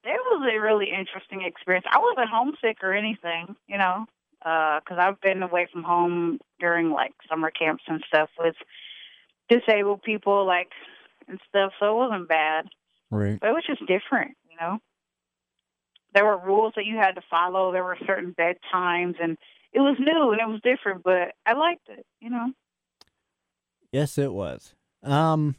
it 0.04 0.20
was 0.32 0.50
a 0.54 0.60
really 0.60 0.90
interesting 0.92 1.42
experience. 1.44 1.86
I 1.90 2.00
wasn't 2.00 2.30
homesick 2.30 2.78
or 2.84 2.94
anything, 2.94 3.56
you 3.68 3.78
know, 3.78 4.06
because 4.40 4.98
I've 5.00 5.20
been 5.22 5.42
away 5.44 5.68
from 5.72 5.84
home 5.84 6.40
during 6.60 6.92
like 6.92 7.14
summer 7.30 7.52
camps 7.52 7.84
and 7.88 8.04
stuff 8.08 8.30
with 8.38 8.56
disabled 9.50 10.04
people, 10.04 10.46
like 10.46 10.72
and 11.28 11.40
stuff. 11.48 11.72
So 11.80 11.92
it 11.92 11.98
wasn't 11.98 12.28
bad, 12.28 12.68
Right. 13.10 13.40
but 13.40 13.50
it 13.50 13.54
was 13.54 13.64
just 13.66 13.86
different, 13.86 14.36
you 14.50 14.58
know. 14.60 14.80
There 16.14 16.26
were 16.26 16.38
rules 16.38 16.74
that 16.76 16.86
you 16.86 16.98
had 16.98 17.16
to 17.16 17.22
follow. 17.30 17.72
There 17.72 17.84
were 17.84 17.98
certain 18.06 18.36
bedtimes, 18.38 19.16
and 19.22 19.38
it 19.72 19.80
was 19.80 19.98
new 20.00 20.32
and 20.32 20.42
it 20.42 20.48
was 20.48 20.62
different, 20.64 21.04
but 21.04 21.34
I 21.46 21.54
liked 21.54 21.88
it, 21.90 22.06
you 22.20 22.30
know. 22.30 22.52
Yes, 23.92 24.18
it 24.18 24.34
was. 24.34 24.76
Um, 25.02 25.56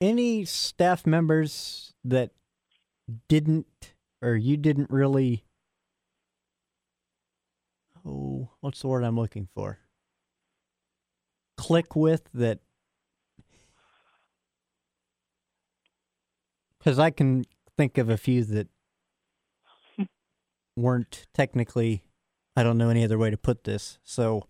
any 0.00 0.44
staff 0.44 1.06
members 1.06 1.94
that 2.04 2.30
didn't, 3.28 3.94
or 4.22 4.34
you 4.36 4.56
didn't 4.56 4.90
really, 4.90 5.44
oh, 8.04 8.50
what's 8.60 8.80
the 8.80 8.88
word 8.88 9.04
I'm 9.04 9.18
looking 9.18 9.48
for? 9.54 9.78
Click 11.56 11.96
with 11.96 12.28
that. 12.34 12.60
Because 16.78 16.98
I 16.98 17.10
can 17.10 17.44
think 17.76 17.98
of 17.98 18.08
a 18.08 18.16
few 18.16 18.44
that 18.44 18.68
weren't 20.76 21.26
technically, 21.34 22.04
I 22.54 22.62
don't 22.62 22.78
know 22.78 22.90
any 22.90 23.04
other 23.04 23.18
way 23.18 23.30
to 23.30 23.36
put 23.36 23.64
this. 23.64 23.98
So, 24.04 24.46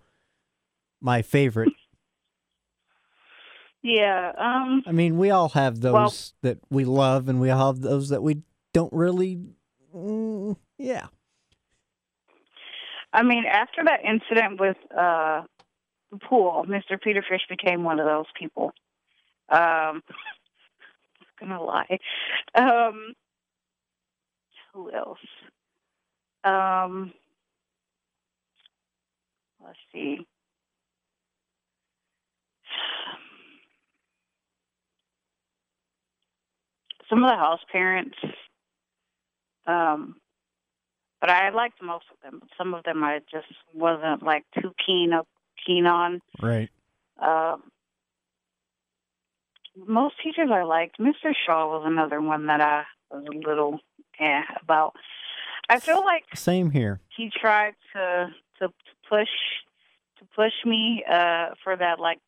my 1.01 1.23
favorite 1.23 1.73
Yeah. 3.87 4.33
Um. 4.37 4.83
I 4.85 4.91
mean, 4.91 5.17
we 5.17 5.31
all 5.31 5.51
have 5.51 5.81
those 5.81 5.93
Well- 5.93 6.13
that 6.43 6.59
we 6.71 6.85
love, 6.85 7.29
and 7.29 7.41
we 7.41 7.51
all 7.51 7.73
have 7.73 7.81
those 7.81 8.09
that 8.09 8.21
we 8.21 8.43
don't 8.73 8.93
really. 8.93 9.39
Mm, 9.95 10.57
yeah. 10.77 11.07
I 13.13 13.23
mean, 13.23 13.45
after 13.47 13.85
that 13.85 14.01
incident 14.05 14.59
with 14.61 14.77
uh, 14.91 15.43
the 16.11 16.19
pool, 16.19 16.65
Mr. 16.69 17.01
Peter 17.01 17.25
Fish 17.27 17.43
became 17.49 17.85
one 17.85 18.01
of 18.01 18.07
those 18.07 18.27
people. 18.37 18.73
Um, 19.51 20.03
not 21.21 21.39
gonna 21.39 21.63
lie. 21.63 21.99
Um, 22.57 23.15
who 24.75 24.91
else? 24.93 25.19
Um, 26.43 27.13
let's 29.65 29.79
see. 29.93 30.27
Some 37.09 37.23
of 37.25 37.31
the 37.31 37.37
house 37.37 37.61
parents. 37.71 38.17
Um, 39.67 40.17
but 41.21 41.31
I 41.31 41.51
liked 41.51 41.83
most 41.83 42.05
of 42.13 42.19
them. 42.23 42.43
Some 42.59 42.75
of 42.75 42.85
them 42.85 43.03
I 43.03 43.21
just 43.31 43.47
wasn't 43.75 44.23
like 44.23 44.45
too 44.61 44.73
keen 44.85 45.13
up 45.13 45.27
keen 45.65 45.87
on. 45.87 46.21
Right. 46.41 46.69
Um, 47.21 47.63
most 49.87 50.15
teachers 50.23 50.51
I 50.53 50.63
liked. 50.63 50.99
Mr. 50.99 51.33
Shaw 51.47 51.67
was 51.69 51.83
another 51.87 52.21
one 52.21 52.47
that 52.47 52.61
I 52.61 52.85
was 53.11 53.25
a 53.33 53.37
little 53.49 53.81
eh 54.19 54.43
about. 54.63 54.95
I 55.69 55.81
feel 55.81 56.05
like 56.05 56.25
Same 56.35 56.71
here. 56.71 57.01
he 57.17 57.31
tried 57.31 57.75
to 57.95 58.29
to 58.61 58.69
push 59.09 59.29
to 60.19 60.25
push 60.35 60.53
me 60.65 61.05
uh 61.11 61.49
for 61.63 61.77
that 61.77 61.99
like 62.01 62.19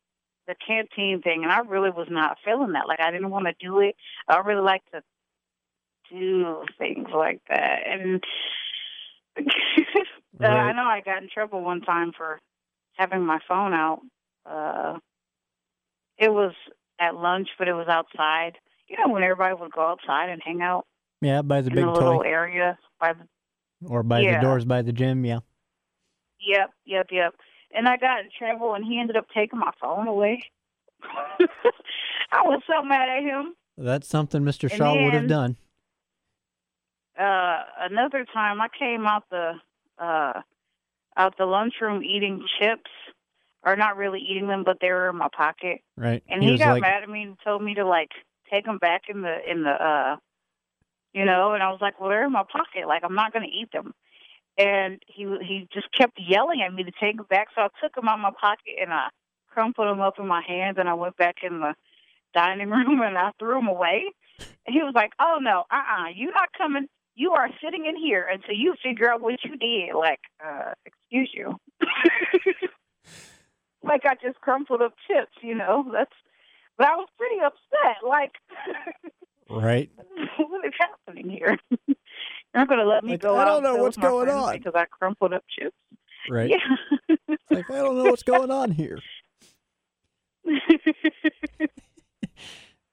the 0.49 0.55
canteen 0.65 1.21
thing 1.21 1.43
and 1.43 1.51
I 1.51 1.59
really 1.59 1.91
was 1.91 2.07
not 2.09 2.37
feeling 2.43 2.71
that. 2.73 2.87
Like 2.87 2.99
I 2.99 3.11
didn't 3.11 3.29
want 3.29 3.45
to 3.45 3.53
do 3.65 3.79
it. 3.81 3.95
I 4.27 4.39
really 4.39 4.63
like 4.63 4.81
to 4.91 5.01
do 6.11 6.63
things 6.79 7.07
like 7.15 7.39
that. 7.49 7.81
And 7.87 8.23
uh, 10.43 10.47
I 10.47 10.73
know 10.73 10.83
I 10.83 11.01
got 11.05 11.21
in 11.21 11.29
trouble 11.29 11.61
one 11.63 11.81
time 11.81 12.11
for 12.17 12.39
having 12.97 13.23
my 13.25 13.39
phone 13.47 13.73
out. 13.73 14.01
Uh 14.45 14.97
it 16.17 16.31
was 16.33 16.53
at 16.99 17.15
lunch 17.15 17.49
but 17.59 17.67
it 17.67 17.73
was 17.73 17.87
outside. 17.87 18.53
You 18.87 18.97
know 18.97 19.13
when 19.13 19.21
everybody 19.23 19.53
would 19.53 19.71
go 19.71 19.81
outside 19.87 20.29
and 20.29 20.41
hang 20.43 20.61
out 20.63 20.87
Yeah, 21.21 21.43
by 21.43 21.61
the 21.61 21.69
big 21.69 21.85
the 21.85 21.91
little 21.91 22.21
toy, 22.21 22.27
area 22.27 22.77
by 22.99 23.13
the 23.13 23.27
or 23.87 24.01
by 24.01 24.21
Yeah. 24.21 24.37
the 24.37 24.41
doors 24.47 24.65
by 24.65 24.81
the 24.81 24.91
gym. 24.91 25.23
Yeah. 25.25 25.39
Yep, 26.41 26.71
yep, 26.85 27.07
yep. 27.11 27.35
And 27.73 27.87
I 27.87 27.97
got 27.97 28.21
in 28.21 28.29
trouble, 28.37 28.73
and 28.73 28.83
he 28.83 28.99
ended 28.99 29.15
up 29.15 29.27
taking 29.33 29.59
my 29.59 29.71
phone 29.79 30.07
away. 30.07 30.43
I 32.31 32.41
was 32.43 32.61
so 32.67 32.83
mad 32.83 33.09
at 33.09 33.23
him. 33.23 33.53
That's 33.77 34.07
something 34.07 34.43
Mr. 34.43 34.69
And 34.69 34.77
Shaw 34.77 34.93
would 34.93 35.13
have 35.13 35.27
done. 35.27 35.57
Uh, 37.17 37.63
another 37.79 38.25
time, 38.33 38.61
I 38.61 38.67
came 38.77 39.05
out 39.05 39.23
the 39.29 39.53
uh, 39.97 40.41
out 41.17 41.37
the 41.37 41.45
lunchroom 41.45 42.03
eating 42.03 42.45
chips, 42.59 42.89
or 43.63 43.75
not 43.75 43.97
really 43.97 44.19
eating 44.19 44.47
them, 44.47 44.63
but 44.63 44.77
they 44.81 44.89
were 44.89 45.09
in 45.09 45.17
my 45.17 45.27
pocket. 45.35 45.81
Right. 45.97 46.23
And 46.29 46.41
he, 46.41 46.51
was 46.51 46.59
got 46.59 46.73
like, 46.73 46.81
mad 46.81 47.03
at 47.03 47.09
me 47.09 47.23
and 47.23 47.37
told 47.43 47.61
me 47.61 47.75
to 47.75 47.85
like 47.85 48.11
take 48.51 48.65
them 48.65 48.77
back 48.77 49.03
in 49.09 49.21
the 49.21 49.37
in 49.49 49.63
the 49.63 49.71
uh, 49.71 50.15
you 51.13 51.25
know. 51.25 51.53
And 51.53 51.61
I 51.61 51.71
was 51.71 51.79
like, 51.81 51.99
well, 51.99 52.09
they're 52.09 52.25
in 52.25 52.31
my 52.31 52.45
pocket. 52.49 52.87
Like 52.87 53.03
I'm 53.03 53.15
not 53.15 53.33
going 53.33 53.47
to 53.47 53.55
eat 53.55 53.71
them. 53.71 53.93
And 54.59 55.01
he 55.07 55.23
he 55.41 55.67
just 55.73 55.87
kept 55.93 56.19
yelling 56.19 56.61
at 56.61 56.73
me 56.73 56.83
to 56.83 56.91
take 56.99 57.17
them 57.17 57.25
back. 57.29 57.47
So 57.55 57.61
I 57.61 57.67
took 57.81 57.95
them 57.95 58.09
out 58.09 58.19
of 58.19 58.21
my 58.21 58.31
pocket 58.39 58.75
and 58.79 58.93
I 58.93 59.07
crumpled 59.47 59.87
them 59.87 60.01
up 60.01 60.19
in 60.19 60.27
my 60.27 60.43
hands. 60.45 60.77
And 60.77 60.89
I 60.89 60.93
went 60.93 61.15
back 61.17 61.37
in 61.43 61.61
the 61.61 61.73
dining 62.33 62.69
room 62.69 63.01
and 63.01 63.17
I 63.17 63.31
threw 63.39 63.55
them 63.55 63.67
away. 63.67 64.03
And 64.65 64.73
he 64.73 64.83
was 64.83 64.93
like, 64.93 65.11
"Oh 65.19 65.39
no, 65.41 65.63
uh, 65.71 65.75
uh-uh, 65.75 66.03
uh, 66.03 66.09
you're 66.13 66.33
not 66.33 66.49
coming. 66.57 66.87
You 67.15 67.31
are 67.31 67.49
sitting 67.63 67.85
in 67.85 67.97
here 67.97 68.27
until 68.31 68.55
you 68.55 68.75
figure 68.83 69.09
out 69.11 69.21
what 69.21 69.43
you 69.43 69.55
did." 69.55 69.95
Like, 69.95 70.19
uh, 70.45 70.73
excuse 70.85 71.31
you. 71.33 71.55
like 73.83 74.05
I 74.05 74.15
just 74.21 74.41
crumpled 74.41 74.81
up 74.81 74.93
chips, 75.07 75.31
you 75.41 75.55
know. 75.55 75.89
That's 75.91 76.11
but 76.79 76.87
I 76.87 76.95
was 76.95 77.09
pretty 77.17 77.35
upset. 77.45 77.97
Like, 78.07 78.31
right. 79.49 79.91
what 80.37 80.65
is 80.65 80.73
happening 80.79 81.29
here? 81.29 81.57
You're 82.53 82.61
not 82.61 82.67
going 82.67 82.79
to 82.79 82.85
let 82.87 83.03
me 83.03 83.11
Like, 83.11 83.21
go 83.21 83.35
I 83.37 83.45
don't 83.45 83.57
and 83.57 83.75
know 83.77 83.83
what's 83.83 83.97
going 83.97 84.29
on. 84.29 84.57
because 84.57 84.73
I 84.75 84.85
crumpled 84.85 85.33
up 85.33 85.43
chips. 85.49 85.75
Right. 86.29 86.49
Yeah. 86.49 86.57
Like 87.49 87.69
I 87.71 87.75
don't 87.77 87.97
know 87.97 88.05
what's 88.05 88.23
going 88.23 88.51
on 88.51 88.71
here. 88.71 88.99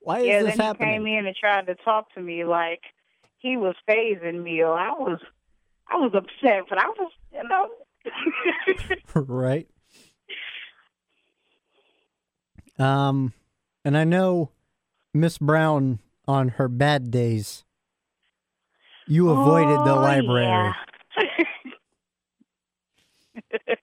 Why 0.01 0.21
is 0.21 0.27
yeah, 0.27 0.43
this 0.43 0.57
then 0.57 0.75
he 0.75 0.85
came 0.85 1.07
in 1.07 1.27
and 1.27 1.35
tried 1.37 1.67
to 1.67 1.75
talk 1.75 2.13
to 2.15 2.21
me 2.21 2.45
like 2.45 2.81
he 3.39 3.57
was 3.57 3.75
phasing 3.89 4.43
me. 4.43 4.63
Or 4.63 4.79
I 4.79 4.91
was, 4.93 5.19
I 5.89 5.97
was 5.97 6.13
upset, 6.15 6.65
but 6.69 6.79
I 6.79 6.87
was, 6.87 7.13
you 7.33 7.43
know. 7.49 7.71
right. 9.15 9.67
Um, 12.79 13.33
and 13.87 13.97
I 13.97 14.05
know 14.05 14.51
Miss 15.15 15.39
Brown 15.39 15.99
on 16.29 16.49
her 16.51 16.69
bad 16.69 17.11
days. 17.11 17.65
You 19.09 19.31
avoided 19.31 19.79
the 19.85 19.95
Oh, 19.95 20.01
library. 20.01 20.73
yeah. 21.19 21.25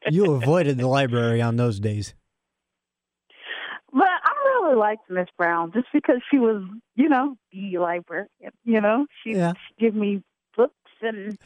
You 0.09 0.33
avoided 0.33 0.77
the 0.77 0.87
library 0.87 1.41
on 1.41 1.55
those 1.55 1.79
days. 1.79 2.13
But 3.91 4.07
I 4.07 4.31
really 4.45 4.75
liked 4.75 5.09
Miss 5.09 5.27
Brown 5.37 5.71
just 5.71 5.87
because 5.93 6.21
she 6.29 6.39
was, 6.39 6.63
you 6.95 7.07
know, 7.09 7.37
the 7.51 7.77
librarian. 7.77 8.27
You 8.65 8.81
know, 8.81 9.05
she 9.23 9.31
Yeah. 9.31 9.53
give 9.79 9.95
me 9.95 10.23
books, 10.57 10.73
and 11.01 11.37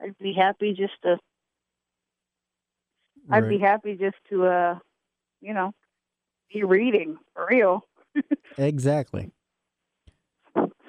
I'd 0.00 0.16
be 0.18 0.32
happy 0.32 0.72
just 0.74 0.94
to. 1.02 1.18
I'd 3.30 3.48
be 3.48 3.58
happy 3.58 3.96
just 3.96 4.16
to, 4.30 4.46
uh, 4.46 4.78
you 5.40 5.54
know, 5.54 5.72
be 6.52 6.62
reading 6.62 7.18
for 7.34 7.46
real. 7.50 7.84
Exactly. 8.56 9.32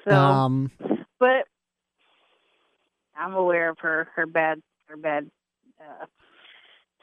So, 0.04 0.12
um, 0.12 0.70
but 1.18 1.46
I'm 3.18 3.34
aware 3.34 3.70
of 3.70 3.78
her 3.80 4.08
her 4.14 4.26
bad 4.26 4.60
her 4.86 4.96
bad 4.96 5.30
uh, 5.80 6.06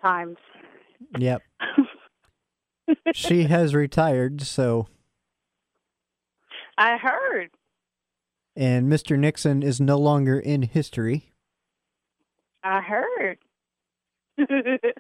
times. 0.02 0.38
yep. 1.18 1.42
She 3.14 3.44
has 3.44 3.74
retired, 3.74 4.42
so 4.42 4.88
I 6.78 6.98
heard. 6.98 7.50
and 8.58 8.92
Mr. 8.92 9.18
Nixon 9.18 9.64
is 9.64 9.80
no 9.80 9.98
longer 9.98 10.38
in 10.38 10.64
history. 10.64 11.32
I 12.64 12.82
heard. 12.82 13.38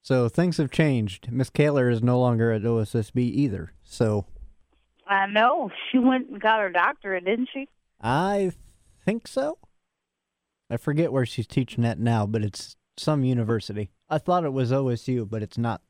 So 0.00 0.26
things 0.30 0.56
have 0.56 0.70
changed. 0.70 1.30
Miss 1.30 1.50
Kaler 1.50 1.90
is 1.90 2.02
no 2.02 2.18
longer 2.18 2.50
at 2.50 2.62
OSSB 2.62 3.18
either. 3.18 3.74
So 3.84 4.24
I 5.06 5.26
know. 5.26 5.70
She 5.92 5.98
went 5.98 6.30
and 6.30 6.40
got 6.40 6.60
her 6.60 6.70
doctorate, 6.70 7.26
didn't 7.26 7.50
she? 7.52 7.68
I 8.00 8.52
think 9.04 9.28
so. 9.28 9.58
I 10.70 10.76
forget 10.76 11.12
where 11.12 11.26
she's 11.26 11.46
teaching 11.46 11.84
at 11.84 11.98
now, 11.98 12.26
but 12.26 12.42
it's 12.42 12.76
some 12.96 13.24
university. 13.24 13.90
I 14.10 14.18
thought 14.18 14.44
it 14.44 14.52
was 14.52 14.70
OSU, 14.72 15.28
but 15.28 15.42
it's 15.42 15.58
not. 15.58 15.82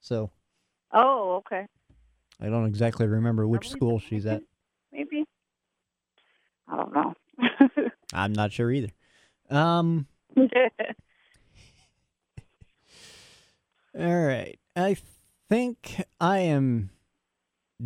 So 0.00 0.30
Oh, 0.92 1.36
okay. 1.36 1.66
I 2.40 2.46
don't 2.46 2.66
exactly 2.66 3.06
remember 3.06 3.46
which 3.46 3.68
school 3.68 3.98
the 3.98 4.04
she's 4.04 4.26
at. 4.26 4.42
Maybe. 4.92 5.24
I 6.68 6.76
don't 6.76 6.94
know. 6.94 7.14
I'm 8.12 8.32
not 8.32 8.52
sure 8.52 8.70
either. 8.70 8.90
Um, 9.48 10.06
all 10.36 10.46
right. 13.96 14.58
I 14.76 14.96
think 15.48 16.04
I 16.20 16.38
am 16.38 16.90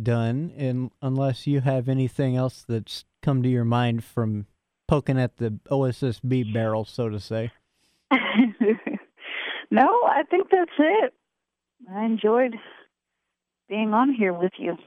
done, 0.01 0.53
and 0.57 0.91
unless 1.01 1.47
you 1.47 1.61
have 1.61 1.87
anything 1.89 2.35
else 2.35 2.65
that's 2.67 3.05
come 3.21 3.41
to 3.43 3.49
your 3.49 3.65
mind 3.65 4.03
from 4.03 4.47
poking 4.87 5.19
at 5.19 5.37
the 5.37 5.59
OSSB 5.69 6.53
barrel, 6.53 6.85
so 6.85 7.09
to 7.09 7.19
say. 7.19 7.51
no, 9.71 9.87
I 10.05 10.23
think 10.29 10.47
that's 10.51 10.71
it. 10.79 11.13
I 11.93 12.05
enjoyed 12.05 12.55
being 13.69 13.93
on 13.93 14.13
here 14.13 14.33
with 14.33 14.53
you. 14.57 14.77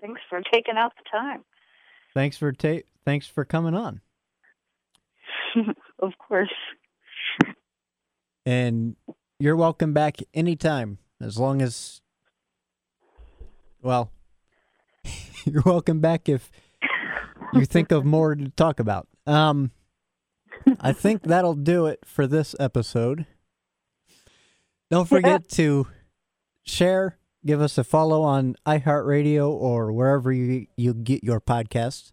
Thanks 0.00 0.20
for 0.28 0.40
taking 0.52 0.76
out 0.76 0.92
the 0.96 1.04
time. 1.10 1.44
Thanks 2.12 2.36
for 2.36 2.52
ta- 2.52 2.86
thanks 3.04 3.26
for 3.26 3.44
coming 3.44 3.74
on. 3.74 4.00
of 5.98 6.12
course. 6.18 6.52
And 8.46 8.96
you're 9.38 9.56
welcome 9.56 9.92
back 9.92 10.18
anytime, 10.34 10.98
as 11.20 11.38
long 11.38 11.62
as. 11.62 12.00
Well, 13.82 14.12
you're 15.44 15.62
welcome 15.64 16.00
back 16.00 16.28
if 16.28 16.50
you 17.52 17.64
think 17.64 17.92
of 17.92 18.04
more 18.04 18.34
to 18.34 18.50
talk 18.50 18.80
about. 18.80 19.08
Um, 19.26 19.70
I 20.80 20.92
think 20.92 21.22
that'll 21.22 21.54
do 21.54 21.86
it 21.86 22.00
for 22.04 22.26
this 22.26 22.54
episode. 22.58 23.26
Don't 24.90 25.08
forget 25.08 25.48
to 25.50 25.86
share, 26.64 27.18
give 27.44 27.60
us 27.60 27.78
a 27.78 27.84
follow 27.84 28.22
on 28.22 28.56
iHeartRadio 28.66 29.48
or 29.48 29.92
wherever 29.92 30.32
you 30.32 30.66
you 30.76 30.94
get 30.94 31.24
your 31.24 31.40
podcasts. 31.40 32.12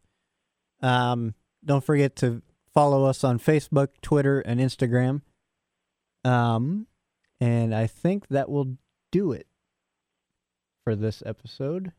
Um, 0.81 1.35
don't 1.63 1.83
forget 1.83 2.15
to 2.17 2.41
follow 2.73 3.05
us 3.05 3.23
on 3.23 3.39
Facebook, 3.39 3.89
Twitter, 4.01 4.39
and 4.39 4.59
Instagram. 4.59 5.21
Um, 6.23 6.87
and 7.39 7.73
I 7.73 7.87
think 7.87 8.27
that 8.29 8.49
will 8.49 8.77
do 9.11 9.31
it 9.31 9.47
for 10.83 10.95
this 10.95 11.21
episode. 11.25 11.91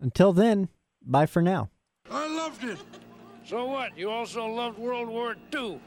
Until 0.00 0.32
then, 0.32 0.68
bye 1.02 1.26
for 1.26 1.42
now. 1.42 1.70
I 2.10 2.26
loved 2.28 2.64
it. 2.64 2.78
So 3.48 3.64
what? 3.64 3.96
You 3.96 4.10
also 4.10 4.46
loved 4.46 4.78
World 4.78 5.08
War 5.08 5.34
II. 5.54 5.80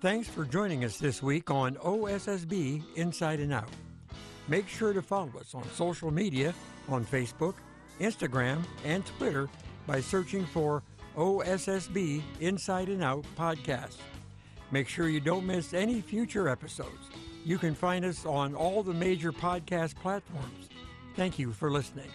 Thanks 0.00 0.28
for 0.28 0.44
joining 0.44 0.84
us 0.84 0.98
this 0.98 1.20
week 1.20 1.50
on 1.50 1.74
OSSB 1.76 2.84
Inside 2.94 3.40
and 3.40 3.52
Out. 3.52 3.68
Make 4.46 4.68
sure 4.68 4.92
to 4.92 5.02
follow 5.02 5.32
us 5.40 5.52
on 5.52 5.68
social 5.74 6.12
media 6.12 6.54
on 6.88 7.04
Facebook, 7.04 7.54
Instagram, 7.98 8.62
and 8.84 9.04
Twitter 9.04 9.48
by 9.84 10.00
searching 10.00 10.46
for 10.46 10.84
OSSB 11.16 12.22
Inside 12.38 12.88
and 12.88 13.02
Out 13.02 13.24
Podcast. 13.36 13.96
Make 14.70 14.88
sure 14.88 15.08
you 15.08 15.18
don't 15.18 15.44
miss 15.44 15.74
any 15.74 16.00
future 16.00 16.48
episodes. 16.48 17.10
You 17.44 17.58
can 17.58 17.74
find 17.74 18.04
us 18.04 18.24
on 18.24 18.54
all 18.54 18.84
the 18.84 18.94
major 18.94 19.32
podcast 19.32 19.96
platforms. 19.96 20.68
Thank 21.16 21.36
you 21.36 21.50
for 21.50 21.68
listening. 21.68 22.10